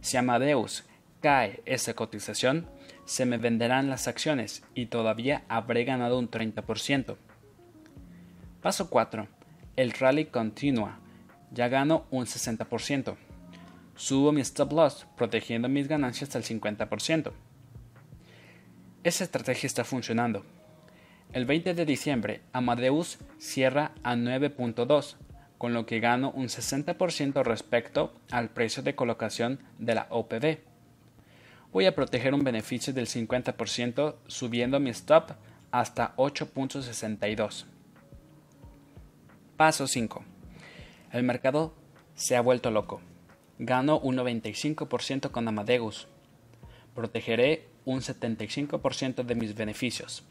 [0.00, 0.84] Si Amadeus
[1.20, 2.70] cae esa cotización,
[3.06, 7.16] se me venderán las acciones y todavía habré ganado un 30%.
[8.62, 9.37] Paso 4.
[9.78, 10.98] El rally continúa.
[11.52, 13.14] Ya gano un 60%.
[13.94, 17.30] Subo mi stop loss protegiendo mis ganancias al 50%.
[19.04, 20.44] Esa estrategia está funcionando.
[21.32, 25.14] El 20 de diciembre, Amadeus cierra a 9.2,
[25.58, 30.58] con lo que gano un 60% respecto al precio de colocación de la OPV
[31.72, 35.32] voy a proteger un beneficio del 50% subiendo mi stop
[35.70, 37.77] hasta 8.62.
[39.58, 40.24] Paso 5.
[41.12, 41.74] El mercado
[42.14, 43.02] se ha vuelto loco.
[43.58, 46.08] Gano un 95% con Amadeus.
[46.94, 50.24] Protegeré un 75% de mis beneficios.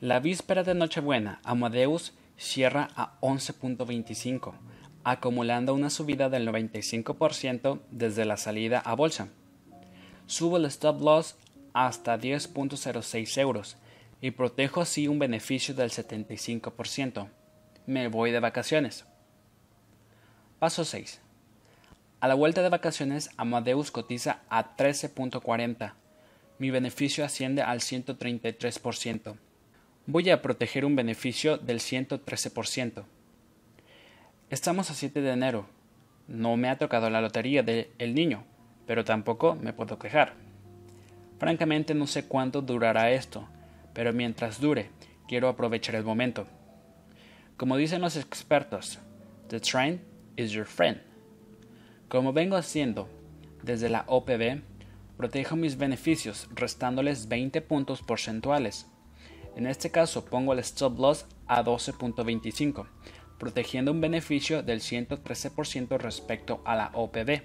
[0.00, 4.52] La víspera de Nochebuena, Amadeus cierra a 11.25,
[5.02, 9.30] acumulando una subida del 95% desde la salida a bolsa
[10.26, 11.36] subo el stop loss
[11.72, 13.76] hasta 10.06 euros
[14.20, 17.28] y protejo así un beneficio del 75%.
[17.86, 19.04] Me voy de vacaciones.
[20.58, 21.20] Paso 6.
[22.18, 25.92] A la vuelta de vacaciones, Amadeus cotiza a 13.40.
[26.58, 29.36] Mi beneficio asciende al 133%.
[30.06, 33.04] Voy a proteger un beneficio del 113%.
[34.50, 35.66] Estamos a 7 de enero.
[36.26, 38.42] No me ha tocado la lotería del niño,
[38.88, 40.34] pero tampoco me puedo quejar.
[41.38, 43.46] Francamente no sé cuánto durará esto,
[43.92, 44.90] pero mientras dure,
[45.28, 46.48] quiero aprovechar el momento.
[47.56, 48.98] Como dicen los expertos,
[49.48, 50.02] the train
[50.36, 51.00] is your friend.
[52.10, 53.08] Como vengo haciendo
[53.62, 54.60] desde la OPB,
[55.16, 58.86] protejo mis beneficios restándoles 20 puntos porcentuales.
[59.56, 62.88] En este caso pongo el stop loss a 12.25,
[63.38, 67.40] protegiendo un beneficio del 113% respecto a la OPB.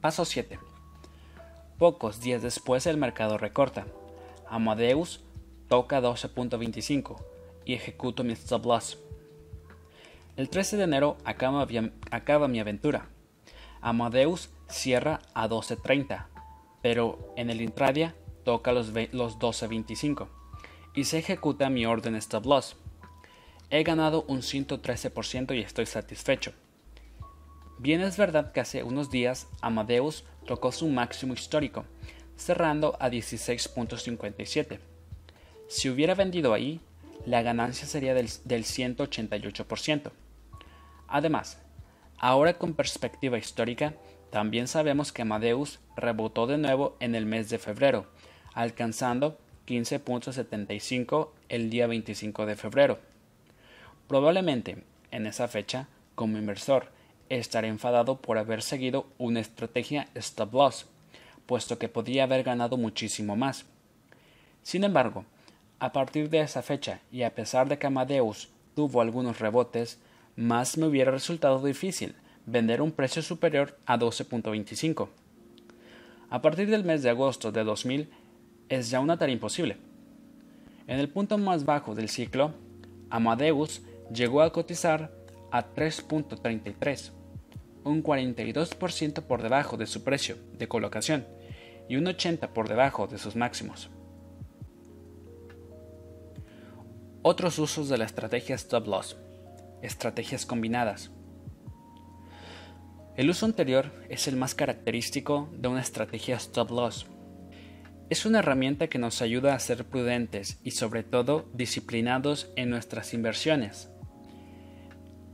[0.00, 0.58] Paso 7.
[1.78, 3.86] Pocos días después el mercado recorta.
[4.48, 5.22] Amadeus
[5.68, 7.35] toca 12.25
[7.66, 8.98] y ejecuto mi stop loss.
[10.36, 13.08] El 13 de enero acaba, mi aventura.
[13.82, 16.26] Amadeus cierra a 12.30,
[16.80, 18.14] pero en el intradia
[18.44, 20.28] toca los, los 12.25
[20.94, 22.76] y se ejecuta mi orden stop loss.
[23.68, 26.52] He ganado un 113% y estoy satisfecho.
[27.78, 31.84] Bien es verdad que hace unos días Amadeus tocó su máximo histórico,
[32.36, 34.78] cerrando a 16.57.
[35.68, 36.80] Si hubiera vendido ahí,
[37.26, 40.12] la ganancia sería del, del 188%.
[41.08, 41.58] Además,
[42.18, 43.94] ahora con perspectiva histórica,
[44.30, 48.06] también sabemos que Amadeus rebotó de nuevo en el mes de febrero,
[48.54, 52.98] alcanzando 15.75 el día 25 de febrero.
[54.08, 56.90] Probablemente, en esa fecha, como inversor,
[57.28, 60.86] estaré enfadado por haber seguido una estrategia stop loss,
[61.46, 63.66] puesto que podía haber ganado muchísimo más.
[64.62, 65.24] Sin embargo,
[65.78, 69.98] a partir de esa fecha y a pesar de que Amadeus tuvo algunos rebotes,
[70.36, 72.14] más me hubiera resultado difícil
[72.46, 75.08] vender un precio superior a 12.25.
[76.30, 78.08] A partir del mes de agosto de 2000
[78.68, 79.76] es ya una tarea imposible.
[80.86, 82.52] En el punto más bajo del ciclo,
[83.10, 85.10] Amadeus llegó a cotizar
[85.50, 87.10] a 3.33,
[87.84, 91.26] un 42% por debajo de su precio de colocación
[91.88, 93.90] y un 80% por debajo de sus máximos.
[97.28, 99.16] Otros usos de la estrategia Stop Loss.
[99.82, 101.10] Estrategias combinadas.
[103.16, 107.08] El uso anterior es el más característico de una estrategia Stop Loss.
[108.10, 113.12] Es una herramienta que nos ayuda a ser prudentes y sobre todo disciplinados en nuestras
[113.12, 113.90] inversiones.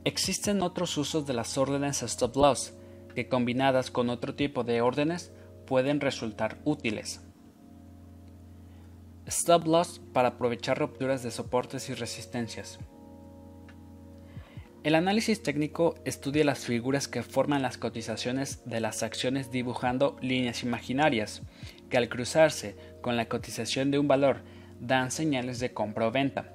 [0.05, 2.73] Existen otros usos de las órdenes Stop Loss
[3.15, 5.31] que combinadas con otro tipo de órdenes
[5.67, 7.21] pueden resultar útiles.
[9.33, 12.79] Stop loss para aprovechar rupturas de soportes y resistencias.
[14.85, 20.63] El análisis técnico estudia las figuras que forman las cotizaciones de las acciones dibujando líneas
[20.63, 21.41] imaginarias,
[21.89, 24.43] que al cruzarse con la cotización de un valor
[24.81, 26.53] dan señales de compra o venta.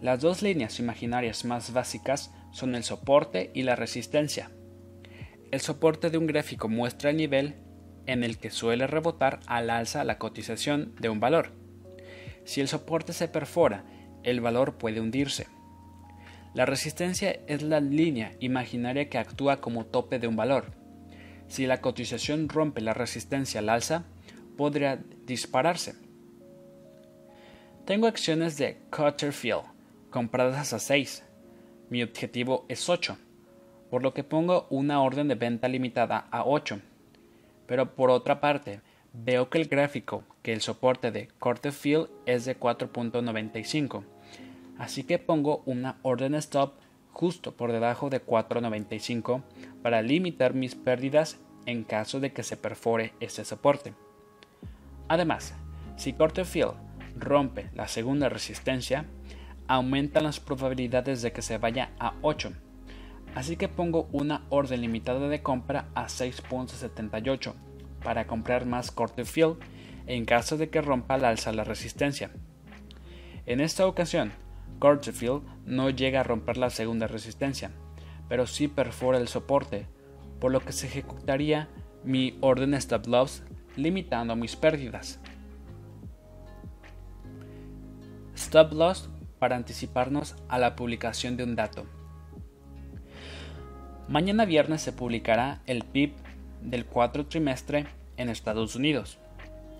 [0.00, 4.52] Las dos líneas imaginarias más básicas son el soporte y la resistencia.
[5.50, 7.56] El soporte de un gráfico muestra el nivel
[8.06, 11.59] en el que suele rebotar al alza la cotización de un valor.
[12.44, 13.84] Si el soporte se perfora,
[14.22, 15.46] el valor puede hundirse.
[16.52, 20.72] La resistencia es la línea imaginaria que actúa como tope de un valor.
[21.46, 24.04] Si la cotización rompe la resistencia al alza,
[24.56, 25.94] podría dispararse.
[27.84, 29.62] Tengo acciones de Cutterfield
[30.10, 31.24] compradas a 6.
[31.88, 33.16] Mi objetivo es 8,
[33.90, 36.80] por lo que pongo una orden de venta limitada a 8.
[37.66, 38.80] Pero por otra parte,
[39.12, 41.28] veo que el gráfico, que el soporte de
[41.72, 44.04] Field es de 4.95,
[44.78, 46.74] así que pongo una orden stop
[47.12, 49.42] justo por debajo de 4.95
[49.82, 53.94] para limitar mis pérdidas en caso de que se perfore este soporte.
[55.08, 55.54] Además,
[55.96, 56.74] si Field
[57.16, 59.06] rompe la segunda resistencia,
[59.66, 62.52] aumentan las probabilidades de que se vaya a 8,
[63.34, 67.69] así que pongo una orden limitada de compra a 6.78
[68.02, 68.92] para comprar más
[69.24, 69.58] Field
[70.06, 72.30] en caso de que rompa al alza la resistencia.
[73.46, 74.32] En esta ocasión,
[75.12, 77.70] Field no llega a romper la segunda resistencia,
[78.28, 79.86] pero sí perfora el soporte,
[80.40, 81.68] por lo que se ejecutaría
[82.04, 83.42] mi orden stop loss
[83.76, 85.20] limitando mis pérdidas.
[88.34, 91.86] Stop loss para anticiparnos a la publicación de un dato.
[94.08, 96.14] Mañana viernes se publicará el PIB
[96.62, 97.86] del cuarto trimestre
[98.16, 99.18] en Estados Unidos.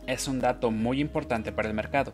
[0.06, 2.12] Es un dato muy importante para el mercado,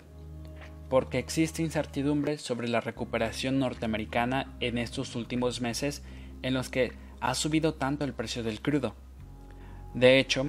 [0.88, 6.02] porque existe incertidumbre sobre la recuperación norteamericana en estos últimos meses
[6.42, 8.94] en los que ha subido tanto el precio del crudo.
[9.94, 10.46] De hecho,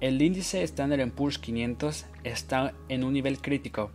[0.00, 3.92] el índice Standard Poor's 500 está en un nivel crítico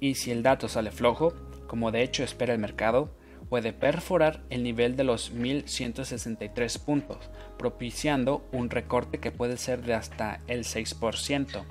[0.00, 1.34] y si el dato sale flojo,
[1.66, 3.10] como de hecho espera el mercado,
[3.52, 7.18] puede perforar el nivel de los 1163 puntos,
[7.58, 11.62] propiciando un recorte que puede ser de hasta el 6%.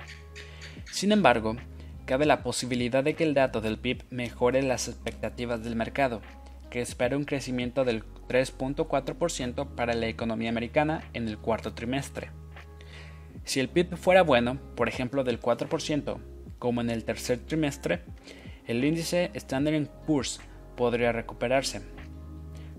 [0.92, 1.56] Sin embargo,
[2.04, 6.20] cabe la posibilidad de que el dato del PIB mejore las expectativas del mercado,
[6.70, 12.30] que espera un crecimiento del 3.4% para la economía americana en el cuarto trimestre.
[13.42, 16.18] Si el PIB fuera bueno, por ejemplo del 4%,
[16.60, 18.04] como en el tercer trimestre,
[18.68, 20.38] el índice Standard Poor's
[20.76, 21.82] podría recuperarse.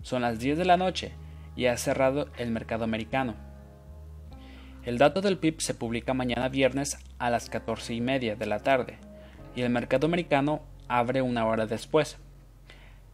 [0.01, 1.13] Son las 10 de la noche
[1.55, 3.35] y ha cerrado el mercado americano.
[4.83, 8.59] El dato del PIB se publica mañana viernes a las 14 y media de la
[8.59, 8.97] tarde
[9.55, 12.17] y el mercado americano abre una hora después.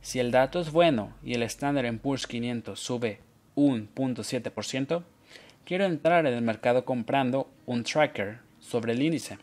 [0.01, 3.19] Si el dato es bueno y el Standard Poor's 500 sube
[3.55, 5.03] 1.7%,
[5.65, 9.38] quiero entrar en el mercado comprando un tracker sobre el índice.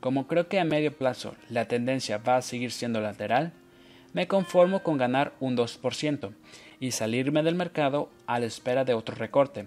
[0.00, 3.52] Como creo que a medio plazo la tendencia va a seguir siendo lateral,
[4.12, 6.32] me conformo con ganar un 2%
[6.80, 9.66] y salirme del mercado a la espera de otro recorte,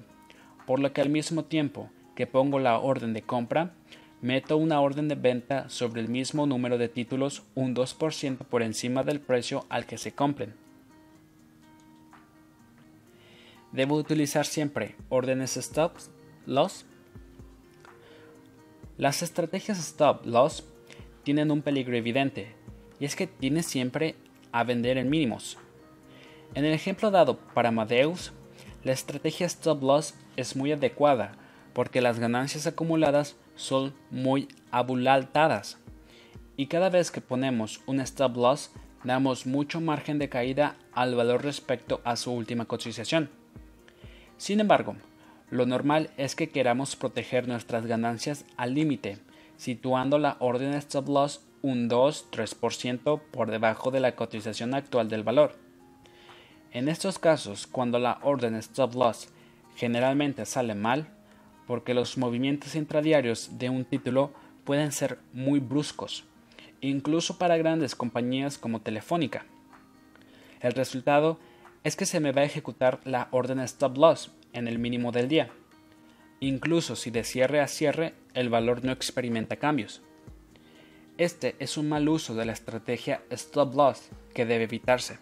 [0.66, 3.74] por lo que al mismo tiempo que pongo la orden de compra,
[4.22, 9.04] meto una orden de venta sobre el mismo número de títulos un 2% por encima
[9.04, 10.54] del precio al que se compren.
[13.72, 15.94] ¿Debo utilizar siempre órdenes stop
[16.46, 16.86] loss?
[18.98, 20.66] Las estrategias stop loss
[21.24, 22.54] tienen un peligro evidente,
[23.00, 24.16] y es que tienes siempre
[24.52, 25.58] a vender en mínimos.
[26.54, 28.34] En el ejemplo dado para Amadeus,
[28.84, 31.34] la estrategia stop loss es muy adecuada
[31.74, 35.78] porque las ganancias acumuladas son muy abultadas
[36.58, 38.72] y cada vez que ponemos un stop loss
[39.04, 43.30] damos mucho margen de caída al valor respecto a su última cotización.
[44.38, 44.96] Sin embargo,
[45.50, 49.18] lo normal es que queramos proteger nuestras ganancias al límite,
[49.58, 55.56] situando la orden stop loss un 2-3% por debajo de la cotización actual del valor.
[56.72, 59.30] En estos casos, cuando la orden stop loss
[59.76, 61.08] generalmente sale mal,
[61.68, 64.32] porque los movimientos intradiarios de un título
[64.64, 66.26] pueden ser muy bruscos,
[66.82, 69.46] incluso para grandes compañías como Telefónica.
[70.62, 71.40] El resultado
[71.84, 75.28] es que se me va a ejecutar la orden stop loss en el mínimo del
[75.28, 75.50] día,
[76.40, 80.02] incluso si de cierre a cierre el valor no experimenta cambios.
[81.22, 85.20] Este es un mal uso de la estrategia stop loss que debe evitarse.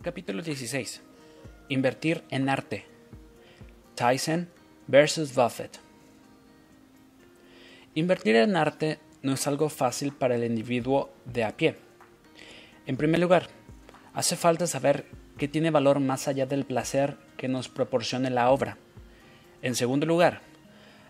[0.00, 1.02] Capítulo 16.
[1.70, 2.84] Invertir en arte.
[3.96, 4.48] Tyson
[4.86, 5.80] versus Buffett.
[7.96, 11.74] Invertir en arte no es algo fácil para el individuo de a pie.
[12.86, 13.48] En primer lugar,
[14.14, 15.04] hace falta saber
[15.36, 18.78] qué tiene valor más allá del placer que nos proporcione la obra.
[19.62, 20.42] En segundo lugar,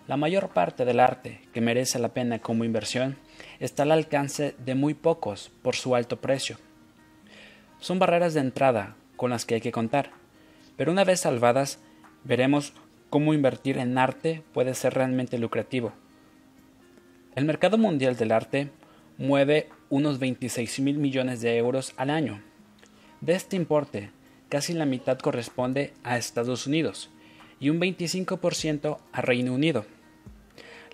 [0.09, 3.19] la mayor parte del arte que merece la pena como inversión
[3.61, 6.57] está al alcance de muy pocos por su alto precio.
[7.79, 10.11] Son barreras de entrada con las que hay que contar,
[10.77, 11.79] pero una vez salvadas,
[12.25, 12.73] veremos
[13.11, 15.93] cómo invertir en arte puede ser realmente lucrativo.
[17.35, 18.71] El mercado mundial del arte
[19.19, 22.43] mueve unos 26 mil millones de euros al año.
[23.21, 24.11] De este importe,
[24.49, 27.11] casi la mitad corresponde a Estados Unidos
[27.61, 29.85] y un 25% a Reino Unido.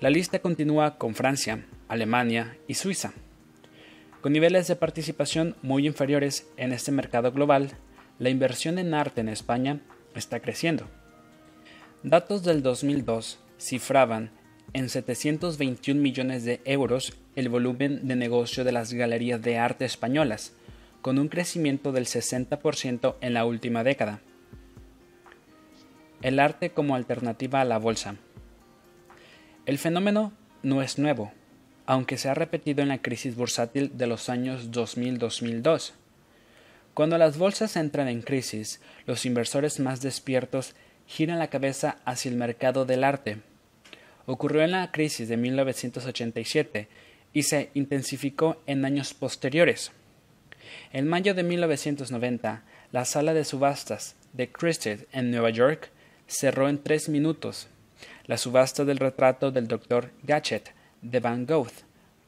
[0.00, 3.12] La lista continúa con Francia, Alemania y Suiza.
[4.20, 7.72] Con niveles de participación muy inferiores en este mercado global,
[8.18, 9.80] la inversión en arte en España
[10.14, 10.88] está creciendo.
[12.02, 14.30] Datos del 2002 cifraban
[14.72, 20.54] en 721 millones de euros el volumen de negocio de las galerías de arte españolas,
[21.02, 24.20] con un crecimiento del 60% en la última década.
[26.22, 28.16] El arte como alternativa a la bolsa.
[29.66, 30.32] El fenómeno
[30.62, 31.32] no es nuevo,
[31.86, 35.92] aunque se ha repetido en la crisis bursátil de los años 2000-2002.
[36.94, 40.74] Cuando las bolsas entran en crisis, los inversores más despiertos
[41.06, 43.38] giran la cabeza hacia el mercado del arte.
[44.26, 46.88] Ocurrió en la crisis de 1987
[47.32, 49.92] y se intensificó en años posteriores.
[50.92, 52.62] En mayo de 1990,
[52.92, 55.90] la sala de subastas de Christie's en Nueva York
[56.26, 57.68] cerró en tres minutos.
[58.26, 60.10] La subasta del retrato del Dr.
[60.24, 60.75] Gatchet
[61.10, 61.70] de Van Gogh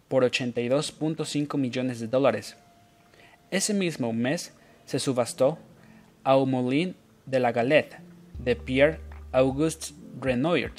[0.09, 2.57] por 82.5 millones de dólares.
[3.51, 4.53] Ese mismo mes
[4.87, 5.59] se subastó
[6.25, 6.95] a Moulin
[7.27, 7.97] de la Galette
[8.39, 9.01] de Pierre
[9.33, 10.73] Auguste Renoir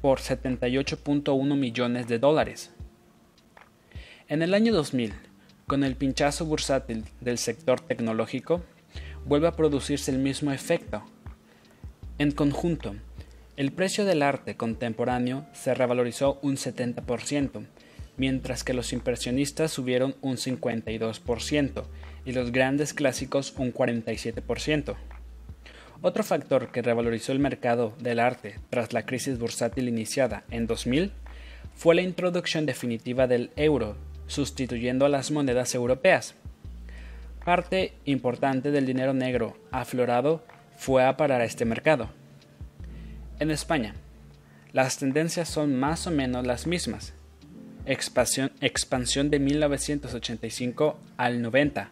[0.00, 2.70] por 78.1 millones de dólares.
[4.28, 5.14] En el año 2000,
[5.66, 8.62] con el pinchazo bursátil del sector tecnológico,
[9.24, 11.02] vuelve a producirse el mismo efecto.
[12.18, 12.94] En conjunto,
[13.58, 17.66] el precio del arte contemporáneo se revalorizó un 70%,
[18.16, 21.82] mientras que los impresionistas subieron un 52%
[22.24, 24.94] y los grandes clásicos un 47%.
[26.02, 31.10] Otro factor que revalorizó el mercado del arte tras la crisis bursátil iniciada en 2000
[31.74, 33.96] fue la introducción definitiva del euro,
[34.28, 36.36] sustituyendo a las monedas europeas.
[37.44, 40.44] Parte importante del dinero negro aflorado
[40.76, 42.08] fue a parar a este mercado.
[43.40, 43.94] En España,
[44.72, 47.14] las tendencias son más o menos las mismas.
[47.86, 51.90] Expansión, de 1985 al 90,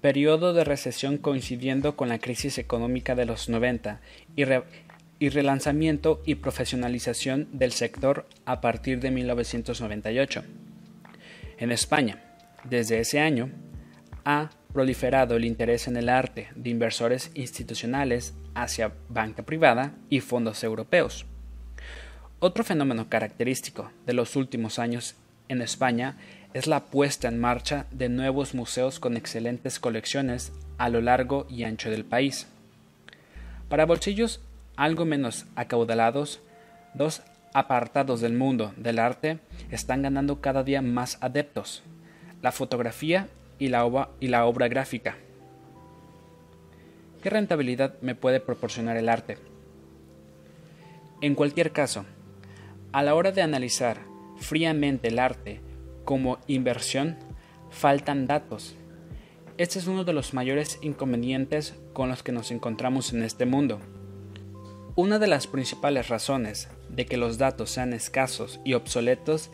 [0.00, 4.00] periodo de recesión coincidiendo con la crisis económica de los 90
[4.36, 10.44] y, relanzamiento y profesionalización del sector a partir de 1998.
[11.58, 12.22] En España,
[12.62, 13.50] desde ese año,
[14.24, 20.62] ha proliferado el interés en el arte de inversores institucionales hacia banca privada y fondos
[20.62, 21.24] europeos.
[22.40, 25.14] Otro fenómeno característico de los últimos años
[25.48, 26.18] en España
[26.52, 31.64] es la puesta en marcha de nuevos museos con excelentes colecciones a lo largo y
[31.64, 32.46] ancho del país.
[33.70, 34.42] Para bolsillos
[34.76, 36.40] algo menos acaudalados,
[36.92, 37.22] dos
[37.54, 39.38] apartados del mundo del arte
[39.70, 41.82] están ganando cada día más adeptos,
[42.42, 43.28] la fotografía
[43.58, 45.16] y la obra, y la obra gráfica.
[47.22, 49.38] ¿Qué rentabilidad me puede proporcionar el arte?
[51.20, 52.04] En cualquier caso,
[52.92, 54.00] a la hora de analizar
[54.36, 55.60] fríamente el arte
[56.04, 57.16] como inversión,
[57.70, 58.76] faltan datos.
[59.58, 63.80] Este es uno de los mayores inconvenientes con los que nos encontramos en este mundo.
[64.94, 69.50] Una de las principales razones de que los datos sean escasos y obsoletos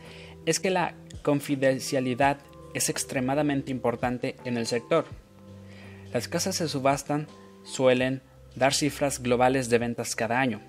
[0.47, 2.39] es que la confidencialidad
[2.75, 5.05] es extremadamente importante en el sector.
[6.13, 7.27] Las casas se subastan
[7.65, 8.23] suelen
[8.57, 10.61] dar cifras globales de ventas cada año.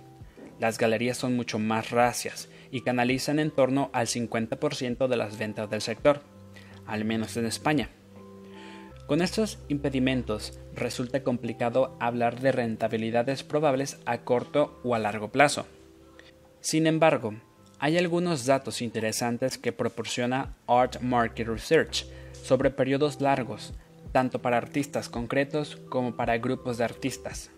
[0.60, 5.70] Las galerías son mucho más racias y canalizan en torno al 50% de las ventas
[5.70, 6.22] del sector,
[6.86, 7.90] al menos en España.
[9.08, 15.68] Con estos impedimentos resulta complicado hablar de rentabilidades probables a corto o a largo plazo.
[16.62, 17.34] Sin embargo,
[17.84, 23.74] hay algunos datos interesantes que proporciona Art Market Research sobre periodos largos,
[24.14, 27.52] tanto para artistas concretos como para grupos de artistas.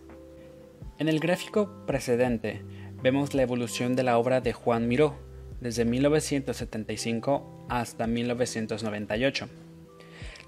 [0.97, 2.63] En el gráfico precedente
[3.03, 5.15] vemos la evolución de la obra de Juan Miró,
[5.61, 9.47] desde 1975 hasta 1998.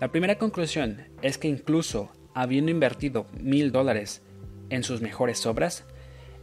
[0.02, 4.24] La primera conclusión es que incluso habiendo invertido mil dólares
[4.72, 5.86] en sus mejores obras,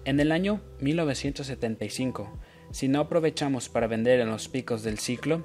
[0.05, 2.31] en el año 1975,
[2.75, 5.45] si no aprovechamos para vender en los picos del ciclo,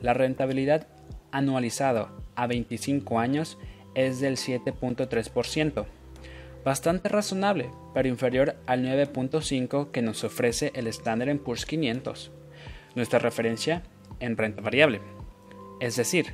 [0.00, 0.86] la rentabilidad
[1.30, 3.58] anualizada a 25 años
[3.94, 5.84] es del 7.3%,
[6.64, 12.30] bastante razonable, pero inferior al 9.5 que nos ofrece el Standard Poor's 500,
[12.94, 13.82] nuestra referencia
[14.18, 15.02] en renta variable.
[15.80, 16.32] Es decir,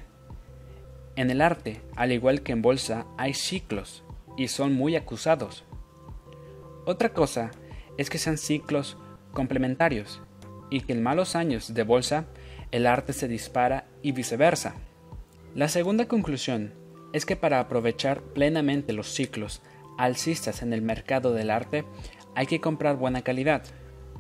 [1.17, 4.05] en el arte, al igual que en bolsa, hay ciclos
[4.37, 5.65] y son muy acusados.
[6.85, 7.51] Otra cosa
[7.99, 8.97] es que sean ciclos
[9.33, 10.21] complementarios
[10.71, 12.27] y que en malos años de bolsa
[12.71, 14.75] el arte se dispara y viceversa.
[15.55, 16.75] La segunda conclusión
[17.13, 19.63] es que para aprovechar plenamente los ciclos
[19.97, 21.85] alcistas en el mercado del arte
[22.35, 23.63] hay que comprar buena calidad,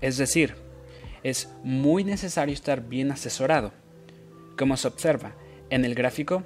[0.00, 0.54] es decir,
[1.22, 3.72] es muy necesario estar bien asesorado.
[4.56, 5.34] Como se observa
[5.70, 6.44] en el gráfico,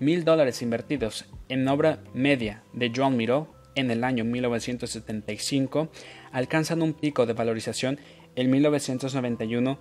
[0.00, 5.88] mil dólares invertidos en obra media de Joan Miró en el año 1975
[6.32, 7.98] alcanzan un pico de valorización
[8.36, 9.78] en 1991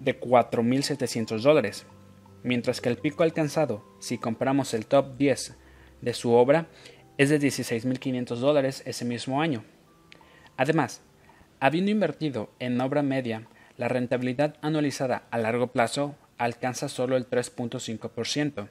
[0.00, 1.86] de 4.700 dólares,
[2.42, 5.56] mientras que el pico alcanzado si compramos el top 10
[6.00, 6.68] de su obra
[7.16, 9.64] es de 16.500 dólares ese mismo año.
[10.56, 11.02] Además,
[11.60, 18.68] habiendo invertido en obra media, la rentabilidad anualizada a largo plazo alcanza solo el 3.5%,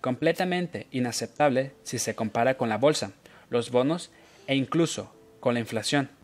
[0.00, 3.12] completamente inaceptable si se compara con la bolsa,
[3.50, 4.10] los bonos
[4.46, 6.17] e incluso con la inflación.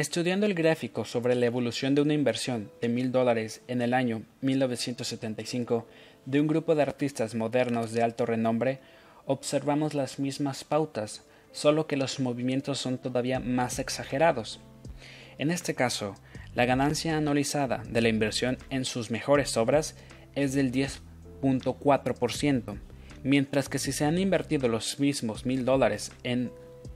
[0.00, 4.22] Estudiando el gráfico sobre la evolución de una inversión de mil dólares en el año
[4.40, 5.86] 1975
[6.24, 8.80] de un grupo de artistas modernos de alto renombre,
[9.26, 14.60] observamos las mismas pautas, solo que los movimientos son todavía más exagerados.
[15.36, 16.14] En este caso,
[16.54, 19.96] la ganancia anualizada de la inversión en sus mejores obras
[20.34, 22.78] es del 10.4%,
[23.22, 26.50] mientras que si se han invertido los mismos mil dólares en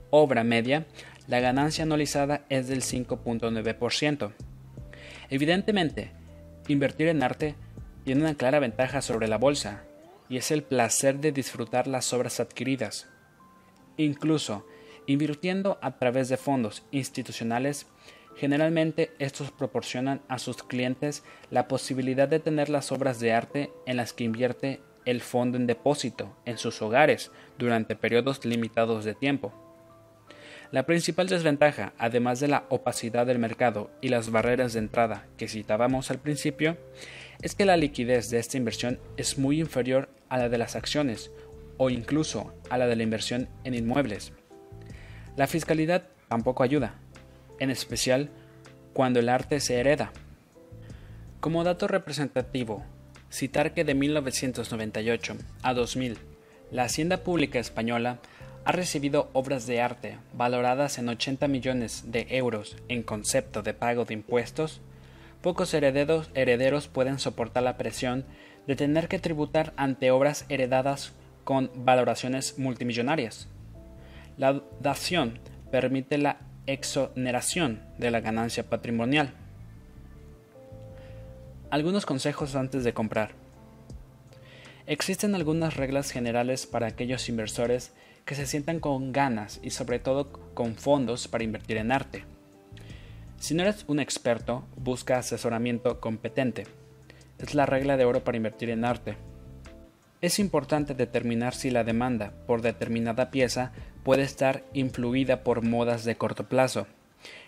[0.09, 0.87] obra media,
[1.27, 4.33] la ganancia anualizada es del 5.9%.
[5.29, 6.11] Evidentemente,
[6.67, 7.55] invertir en arte
[8.03, 9.83] tiene una clara ventaja sobre la bolsa,
[10.29, 13.07] y es el placer de disfrutar las obras adquiridas.
[13.97, 14.67] Incluso,
[15.07, 17.87] invirtiendo a través de fondos institucionales,
[18.35, 23.97] generalmente estos proporcionan a sus clientes la posibilidad de tener las obras de arte en
[23.97, 29.64] las que invierte el fondo en depósito en sus hogares durante periodos limitados de tiempo.
[30.71, 35.47] La principal desventaja, además de la opacidad del mercado y las barreras de entrada que
[35.47, 36.77] citábamos al principio,
[37.41, 41.31] es que la liquidez de esta inversión es muy inferior a la de las acciones
[41.77, 44.33] o incluso a la de la inversión en inmuebles.
[45.35, 46.95] La fiscalidad tampoco ayuda,
[47.59, 48.29] en especial
[48.93, 50.11] cuando el arte se hereda.
[51.39, 52.83] Como dato representativo,
[53.29, 56.17] citar que de 1998 a 2000,
[56.71, 58.19] la Hacienda Pública Española
[58.65, 64.05] ha recibido obras de arte valoradas en 80 millones de euros en concepto de pago
[64.05, 64.81] de impuestos,
[65.43, 68.25] pocos herederos, pueden soportar la presión
[68.65, 71.13] de tener que tributar ante obras heredadas
[71.43, 73.47] con valoraciones multimillonarias.
[74.37, 75.37] La dación
[75.69, 79.35] permite la exoneración de la ganancia patrimonial.
[81.69, 83.33] Algunos consejos antes de comprar.
[84.87, 87.93] Existen algunas reglas generales para aquellos inversores
[88.25, 92.25] que se sientan con ganas y sobre todo con fondos para invertir en arte.
[93.37, 96.65] Si no eres un experto, busca asesoramiento competente.
[97.37, 99.17] Es la regla de oro para invertir en arte.
[100.21, 103.71] Es importante determinar si la demanda por determinada pieza
[104.03, 106.87] puede estar influida por modas de corto plazo.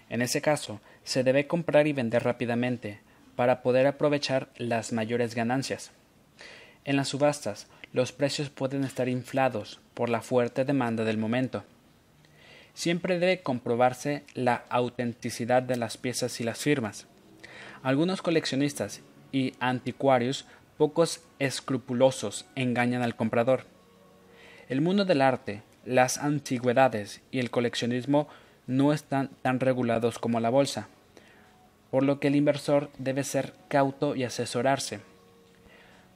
[0.10, 3.00] En ese caso, se debe comprar y vender rápidamente
[3.36, 5.92] para poder aprovechar las mayores ganancias.
[6.84, 11.64] En las subastas, los precios pueden estar inflados por la fuerte demanda del momento.
[12.74, 17.08] Siempre debe comprobarse la autenticidad de las piezas y las firmas.
[17.82, 20.46] Algunos coleccionistas y anticuarios
[20.78, 23.66] pocos escrupulosos engañan al comprador.
[24.70, 28.28] El mundo del arte, las antigüedades y el coleccionismo
[28.68, 30.88] no están tan regulados como la bolsa,
[31.90, 35.00] por lo que el inversor debe ser cauto y asesorarse.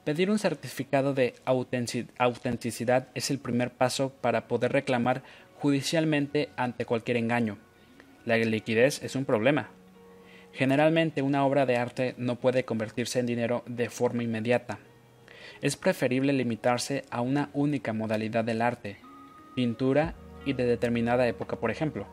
[0.04, 5.22] Pedir un certificado de autenticidad es el primer paso para poder reclamar
[5.60, 7.58] judicialmente ante cualquier engaño.
[8.24, 9.70] La liquidez es un problema.
[10.52, 14.80] Generalmente una obra de arte no puede convertirse en dinero de forma inmediata.
[15.60, 18.96] Es preferible limitarse a una única modalidad del arte,
[19.54, 22.08] pintura y de determinada época, por ejemplo.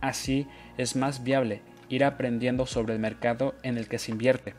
[0.00, 0.46] Así
[0.78, 4.54] es más viable ir aprendiendo sobre el mercado en el que se invierte.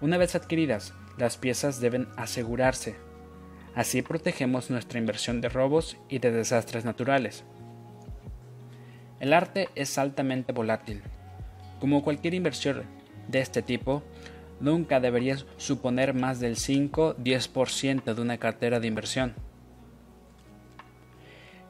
[0.00, 2.96] Una vez adquiridas, las piezas deben asegurarse.
[3.74, 7.44] Así protegemos nuestra inversión de robos y de desastres naturales.
[9.20, 11.02] El arte es altamente volátil.
[11.80, 12.84] Como cualquier inversión
[13.28, 14.02] de este tipo,
[14.60, 19.34] nunca deberías suponer más del 5-10% de una cartera de inversión.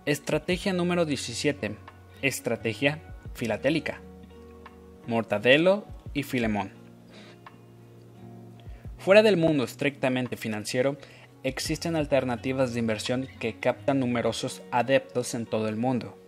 [0.05, 1.76] Estrategia número 17.
[2.22, 3.03] Estrategia
[3.34, 4.01] filatélica.
[5.07, 5.84] Mortadelo
[6.14, 6.76] y Filemón.
[9.07, 10.98] Fuera del mundo estrictamente financiero,
[11.44, 16.18] existen alternativas de inversión que captan numerosos adeptos en todo el mundo.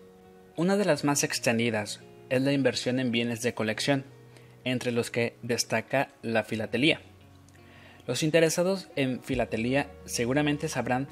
[0.57, 4.05] Una de las más extendidas es la inversión en bienes de colección,
[4.63, 7.01] entre los que destaca la filatelía.
[8.07, 11.09] Los interesados en filatelía seguramente sabrán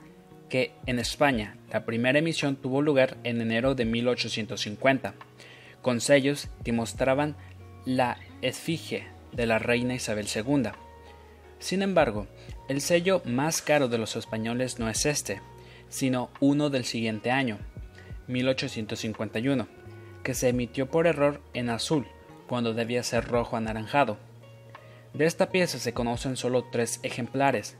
[0.48, 5.14] que en España la primera emisión tuvo lugar en enero de 1850,
[5.82, 7.34] con sellos que mostraban
[7.84, 10.70] la efigie de la reina Isabel II
[11.58, 12.26] sin embargo,
[12.68, 15.40] el sello más caro de los españoles no es este,
[15.88, 17.58] sino uno del siguiente año,
[18.28, 19.66] 1851,
[20.22, 22.06] que se emitió por error en azul
[22.48, 24.18] cuando debía ser rojo anaranjado.
[25.14, 27.76] De esta pieza se conocen solo tres ejemplares,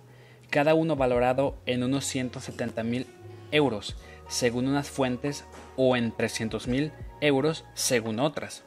[0.51, 3.07] cada uno valorado en unos 170 mil
[3.51, 3.97] euros,
[4.29, 5.45] según unas fuentes,
[5.77, 8.65] o en 300 mil euros, según otras.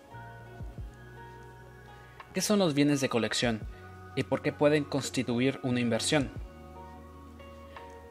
[2.34, 3.62] ¿Qué son los bienes de colección?
[4.20, 6.30] Y por qué pueden constituir una inversión.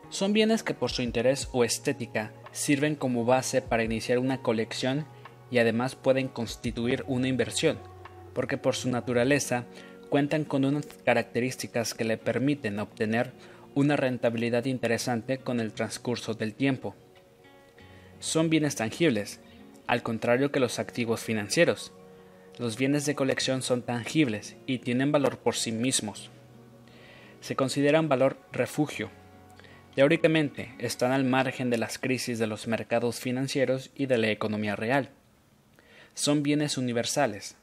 [0.09, 5.07] Son bienes que por su interés o estética sirven como base para iniciar una colección
[5.51, 7.79] y además pueden constituir una inversión,
[8.33, 9.67] porque por su naturaleza
[10.09, 13.35] cuentan con unas características que le permiten obtener
[13.75, 16.95] una rentabilidad interesante con el transcurso del tiempo.
[18.19, 19.41] Son bienes tangibles,
[19.87, 21.93] al contrario que los activos financieros,
[22.59, 26.31] los bienes de colección son tangibles y tienen valor por sí mismos.
[27.41, 29.11] Se consideran valor refugio.
[29.95, 34.75] Teóricamente están al margen de las crisis de los mercados financieros y de la economía
[34.75, 35.11] real.
[36.15, 37.57] Son bienes universales,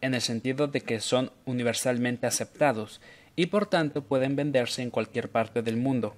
[0.00, 3.00] en el sentido de que son universalmente aceptados
[3.36, 6.16] y por tanto pueden venderse en cualquier parte del mundo.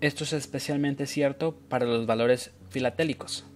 [0.00, 3.46] Esto es especialmente cierto para los valores filatélicos.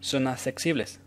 [0.00, 1.00] Son accesibles,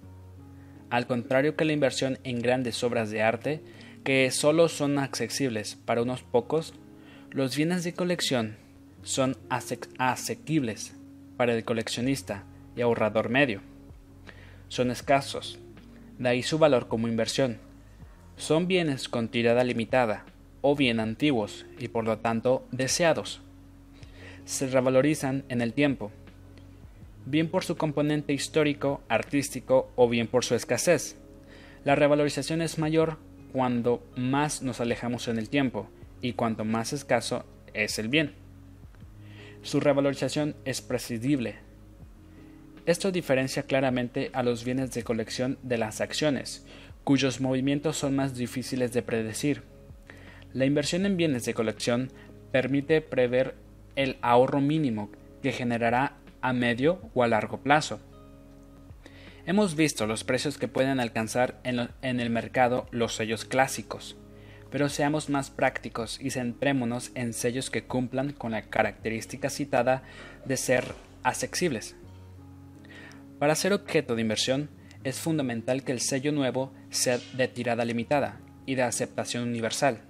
[0.94, 3.62] al contrario que la inversión en grandes obras de arte,
[4.04, 6.76] que solo son accesibles para unos pocos,
[7.32, 8.58] los bienes de colección
[9.02, 10.94] son asequibles
[11.36, 12.44] para el coleccionista
[12.76, 13.62] y ahorrador medio.
[14.68, 15.58] Son escasos,
[16.20, 17.58] de ahí su valor como inversión.
[18.38, 20.26] Son bienes con tirada limitada
[20.62, 23.42] o bien antiguos y por lo tanto deseados.
[24.46, 26.12] Se revalorizan en el tiempo
[27.26, 31.18] bien por su componente histórico, artístico o bien por su escasez.
[31.86, 33.18] La revalorización es mayor
[33.52, 35.90] cuando más nos alejamos en el tiempo
[36.22, 38.34] y cuanto más escaso es el bien.
[39.62, 41.56] Su revalorización es prescindible.
[42.86, 46.66] Esto diferencia claramente a los bienes de colección de las acciones,
[47.04, 49.64] cuyos movimientos son más difíciles de predecir.
[50.52, 52.12] La inversión en bienes de colección
[52.52, 53.56] permite prever
[53.96, 55.10] el ahorro mínimo
[55.42, 58.00] que generará a medio o a largo plazo.
[59.46, 61.90] Hemos visto los precios que pueden alcanzar en,
[62.20, 64.16] el mercado los sellos clásicos,
[64.70, 70.04] pero seamos más prácticos y centrémonos en sellos que cumplan con la característica citada
[70.46, 70.86] de ser
[71.24, 71.96] accesibles.
[73.40, 74.70] Para ser objeto de inversión,
[75.04, 80.02] es fundamental que el sello nuevo sea de tirada limitada y de aceptación universal.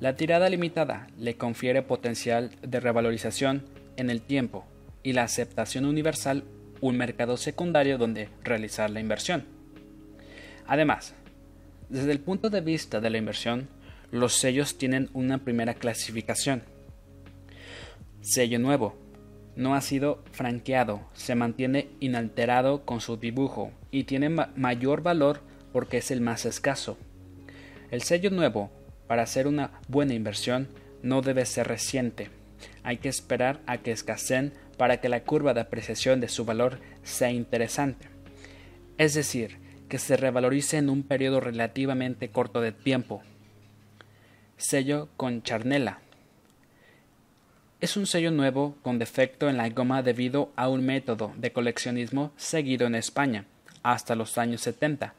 [0.00, 3.64] La tirada limitada le confiere potencial de revalorización
[3.96, 4.66] en el tiempo
[5.02, 6.44] y la aceptación universal
[6.80, 9.44] un mercado secundario donde realizar la inversión.
[10.66, 11.14] Además,
[11.88, 13.68] desde el punto de vista de la inversión,
[14.10, 16.62] los sellos tienen una primera clasificación.
[18.20, 18.96] Sello nuevo.
[19.54, 25.40] No ha sido franqueado, se mantiene inalterado con su dibujo y tiene mayor valor
[25.72, 26.96] porque es el más escaso.
[27.90, 28.70] El sello nuevo,
[29.06, 30.68] para hacer una buena inversión,
[31.02, 32.30] no debe ser reciente.
[32.82, 36.78] Hay que esperar a que escaseen para que la curva de apreciación de su valor
[37.02, 38.08] sea interesante.
[38.98, 39.58] Es decir,
[39.88, 43.22] que se revalorice en un periodo relativamente corto de tiempo.
[44.56, 46.00] Sello con charnela.
[47.80, 52.32] Es un sello nuevo con defecto en la goma debido a un método de coleccionismo
[52.36, 53.44] seguido en España
[53.82, 55.14] hasta los años 70,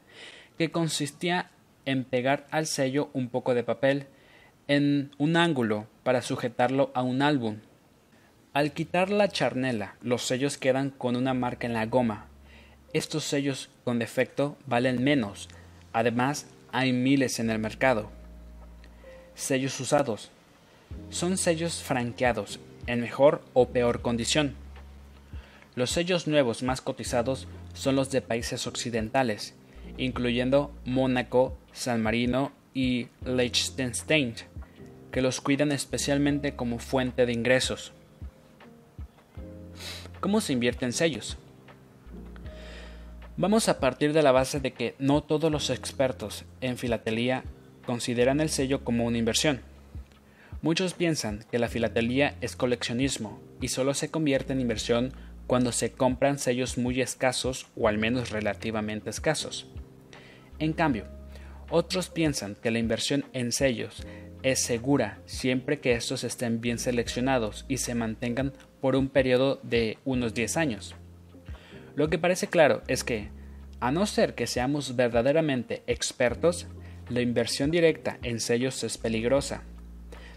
[0.58, 1.50] que consistía
[1.84, 4.06] en pegar al sello un poco de papel
[4.66, 7.58] en un ángulo para sujetarlo a un álbum.
[8.54, 12.28] Al quitar la charnela, los sellos quedan con una marca en la goma,
[12.92, 15.48] estos sellos con defecto valen menos.
[15.92, 18.12] Además, hay miles en el mercado.
[19.34, 20.30] Sellos usados.
[21.10, 24.54] Son sellos franqueados, en mejor o peor condición.
[25.74, 29.54] Los sellos nuevos más cotizados son los de países occidentales,
[29.98, 34.36] incluyendo Mónaco, San Marino y Liechtenstein,
[35.10, 37.92] que los cuidan especialmente como fuente de ingresos.
[40.24, 41.36] ¿Cómo se invierte en sellos?
[43.36, 47.44] Vamos a partir de la base de que no todos los expertos en filatelía
[47.84, 49.60] consideran el sello como una inversión.
[50.62, 55.12] Muchos piensan que la filatelía es coleccionismo y solo se convierte en inversión
[55.46, 59.66] cuando se compran sellos muy escasos o al menos relativamente escasos.
[60.58, 61.04] En cambio,
[61.68, 64.06] otros piensan que la inversión en sellos
[64.44, 69.98] es segura siempre que estos estén bien seleccionados y se mantengan por un periodo de
[70.04, 70.94] unos 10 años.
[71.96, 73.30] Lo que parece claro es que,
[73.80, 76.66] a no ser que seamos verdaderamente expertos,
[77.08, 79.62] la inversión directa en sellos es peligrosa.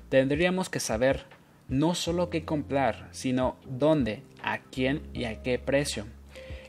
[0.08, 1.26] Tendríamos que saber
[1.68, 6.05] no solo qué comprar, sino dónde, a quién y a qué precio.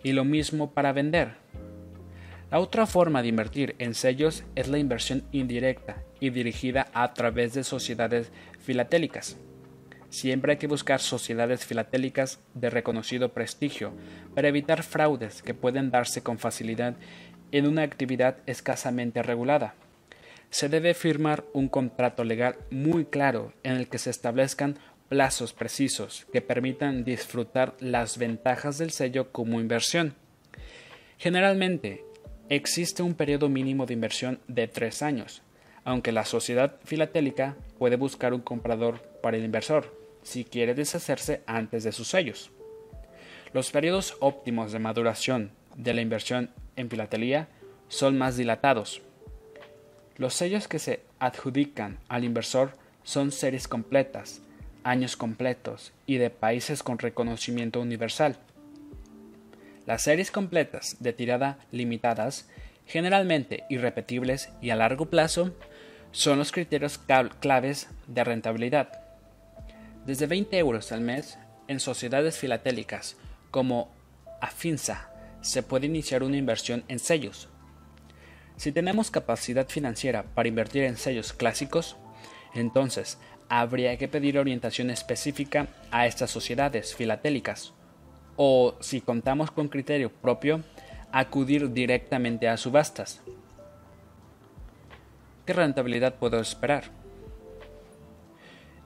[0.03, 1.37] Y lo mismo para vender.
[2.51, 7.53] La otra forma de invertir en sellos es la inversión indirecta y dirigida a través
[7.53, 9.37] de sociedades filatélicas.
[10.09, 13.93] Siempre hay que buscar sociedades filatélicas de reconocido prestigio
[14.35, 16.97] para evitar fraudes que pueden darse con facilidad
[17.53, 19.75] en una actividad escasamente regulada.
[20.49, 24.79] Se debe firmar un contrato legal muy claro en el que se establezcan
[25.11, 30.15] plazos precisos que permitan disfrutar las ventajas del sello como inversión.
[31.19, 32.05] Generalmente,
[32.49, 35.43] existe un periodo mínimo de inversión de tres años,
[35.85, 41.85] aunque la sociedad filatélica puede buscar un comprador para el inversor si quiere deshacerse antes
[41.85, 42.51] de sus sellos.
[43.53, 47.49] Los periodos óptimos de maduración de la inversión en filatelía
[47.89, 49.01] son más dilatados.
[50.17, 52.73] Los sellos que se adjudican al inversor
[53.05, 54.43] son series completas,
[54.85, 58.37] años completos y de países con reconocimiento universal.
[59.89, 62.47] Las series completas de tirada limitadas,
[62.85, 65.55] generalmente irrepetibles y a largo plazo,
[66.13, 67.01] son los criterios
[67.41, 69.09] claves de rentabilidad
[70.05, 73.17] desde 20 euros al mes en sociedades filatélicas
[73.51, 73.91] como
[74.43, 75.11] Afinsa
[75.41, 77.49] se puede iniciar una inversión en sellos.
[78.59, 81.97] Si tenemos capacidad financiera para invertir en sellos clásicos,
[82.55, 83.17] entonces
[83.49, 87.73] habría que pedir orientación específica a estas sociedades filatélicas
[88.39, 90.63] o, si contamos con criterio propio,
[91.13, 93.21] acudir directamente a subastas.
[95.45, 96.85] ¿Qué rentabilidad puedo esperar?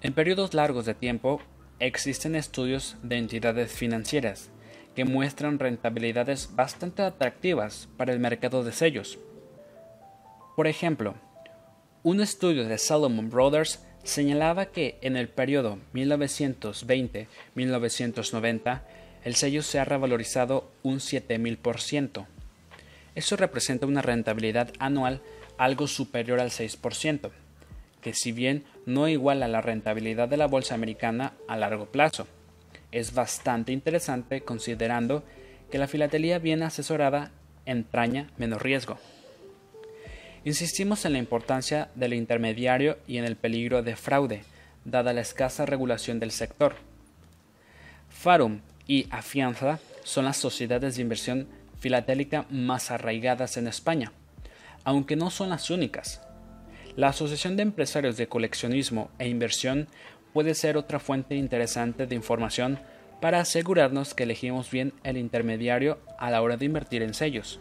[0.00, 1.42] En periodos largos de tiempo,
[1.80, 4.48] existen estudios de entidades financieras
[4.96, 9.18] que muestran rentabilidades bastante atractivas para el mercado de sellos.
[10.56, 11.14] Por ejemplo,
[12.02, 18.80] un estudio de Salomon Brothers señalaba que en el periodo 1920-1990
[19.24, 22.26] el sello se ha revalorizado un 7000%.
[23.14, 25.20] Eso representa una rentabilidad anual
[25.58, 27.30] algo superior al 6%
[28.02, 32.26] que si bien no iguala la rentabilidad de la bolsa americana a largo plazo,
[32.90, 35.22] es bastante interesante considerando
[35.70, 37.30] que la filatelía bien asesorada
[37.64, 38.98] entraña menos riesgo.
[40.44, 44.42] Insistimos en la importancia del intermediario y en el peligro de fraude,
[44.84, 46.74] dada la escasa regulación del sector.
[48.10, 54.12] Farum y Afianza son las sociedades de inversión filatélica más arraigadas en España,
[54.84, 56.20] aunque no son las únicas.
[56.96, 59.88] La Asociación de Empresarios de Coleccionismo e Inversión
[60.32, 62.78] puede ser otra fuente interesante de información
[63.20, 67.60] para asegurarnos que elegimos bien el intermediario a la hora de invertir en sellos.